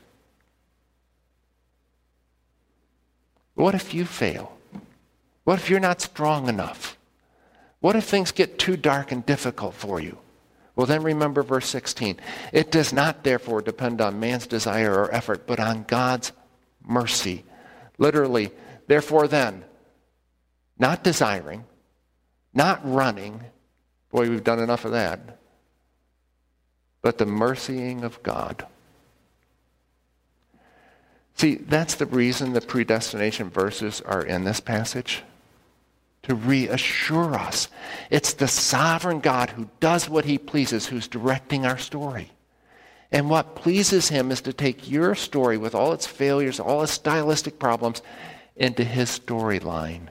What 3.56 3.74
if 3.74 3.94
you 3.94 4.06
fail? 4.06 4.58
What 5.44 5.60
if 5.60 5.70
you're 5.70 5.80
not 5.80 6.02
strong 6.02 6.48
enough? 6.48 6.98
What 7.80 7.96
if 7.96 8.06
things 8.06 8.32
get 8.32 8.60
too 8.60 8.78
dark 8.78 9.12
and 9.12 9.26
difficult 9.26 9.74
for 9.74 10.00
you? 10.00 10.18
Well, 10.76 10.88
then 10.88 11.04
remember 11.04 11.42
verse 11.42 11.68
16. 11.70 12.20
It 12.52 12.72
does 12.72 12.92
not, 12.92 13.24
therefore, 13.24 13.62
depend 13.62 14.02
on 14.02 14.20
man's 14.20 14.46
desire 14.46 14.94
or 14.94 15.14
effort, 15.14 15.48
but 15.48 15.60
on 15.60 15.84
God's 15.88 16.34
mercy. 16.84 17.46
Literally, 17.98 18.52
therefore, 18.88 19.28
then, 19.28 19.64
not 20.78 21.04
desiring, 21.04 21.64
not 22.54 22.82
running. 22.84 23.42
Boy, 24.12 24.30
we've 24.30 24.44
done 24.44 24.60
enough 24.60 24.84
of 24.84 24.92
that. 24.92 25.40
But 27.02 27.18
the 27.18 27.26
mercying 27.26 28.04
of 28.04 28.22
God. 28.22 28.66
See, 31.36 31.56
that's 31.56 31.96
the 31.96 32.06
reason 32.06 32.54
the 32.54 32.62
predestination 32.62 33.50
verses 33.50 34.02
are 34.02 34.24
in 34.24 34.44
this 34.44 34.60
passage 34.60 35.24
to 36.26 36.36
reassure 36.36 37.36
us. 37.36 37.68
It's 38.10 38.34
the 38.34 38.48
sovereign 38.48 39.20
God 39.20 39.52
who 39.52 39.70
does 39.80 40.10
what 40.10 40.26
he 40.26 40.38
pleases, 40.38 40.88
who's 40.88 41.08
directing 41.08 41.66
our 41.66 41.78
story. 41.78 42.32
And 43.12 43.30
what 43.30 43.56
pleases 43.56 44.10
him 44.10 44.32
is 44.32 44.42
to 44.42 44.54
take 44.54 44.90
your 44.90 45.14
story 45.14 45.58
with 45.58 45.76
all 45.76 45.94
its 45.94 46.08
failures, 46.08 46.60
all 46.60 46.82
its 46.82 46.92
stylistic 46.92 47.60
problems, 47.60 48.02
into 48.56 48.84
his 48.84 49.20
storyline 49.20 50.08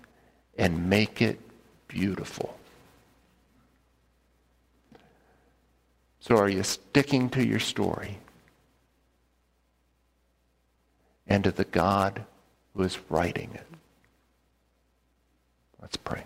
and 0.56 0.88
make 0.88 1.20
it 1.20 1.40
beautiful. 1.88 2.56
So, 6.20 6.36
are 6.36 6.48
you 6.48 6.62
sticking 6.62 7.28
to 7.30 7.44
your 7.44 7.60
story 7.60 8.18
and 11.26 11.44
to 11.44 11.50
the 11.50 11.64
God 11.64 12.24
who 12.74 12.82
is 12.82 12.98
writing 13.10 13.50
it? 13.54 13.73
Let's 15.84 15.98
pray. 15.98 16.24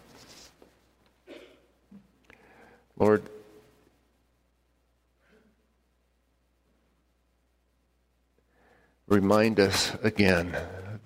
Lord, 2.97 3.25
remind 9.09 9.59
us 9.59 9.97
again 10.05 10.57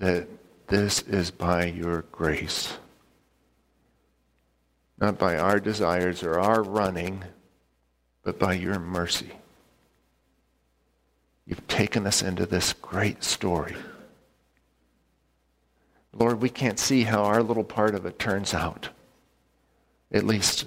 that 0.00 0.28
this 0.66 1.00
is 1.00 1.30
by 1.30 1.64
your 1.64 2.02
grace, 2.12 2.74
not 5.00 5.18
by 5.18 5.38
our 5.38 5.58
desires 5.58 6.22
or 6.22 6.38
our 6.38 6.62
running, 6.62 7.24
but 8.22 8.38
by 8.38 8.52
your 8.52 8.78
mercy. 8.78 9.32
You've 11.46 11.66
taken 11.68 12.06
us 12.06 12.20
into 12.20 12.44
this 12.44 12.74
great 12.74 13.24
story. 13.24 13.76
Lord, 16.14 16.42
we 16.42 16.50
can't 16.50 16.78
see 16.78 17.04
how 17.04 17.24
our 17.24 17.42
little 17.42 17.64
part 17.64 17.94
of 17.94 18.04
it 18.06 18.18
turns 18.18 18.52
out. 18.52 18.90
At 20.12 20.26
least 20.26 20.66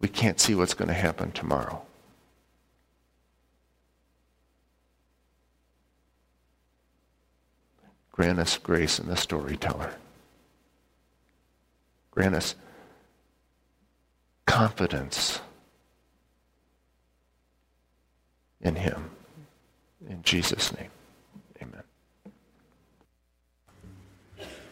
we 0.00 0.08
can't 0.08 0.38
see 0.38 0.54
what's 0.54 0.74
going 0.74 0.88
to 0.88 0.94
happen 0.94 1.32
tomorrow. 1.32 1.82
Grant 8.12 8.38
us 8.38 8.58
grace 8.58 8.98
in 8.98 9.08
the 9.08 9.16
storyteller. 9.16 9.94
Grant 12.12 12.34
us 12.36 12.54
confidence 14.46 15.40
in 18.60 18.76
him. 18.76 19.10
In 20.08 20.22
Jesus' 20.22 20.72
name. 20.76 20.90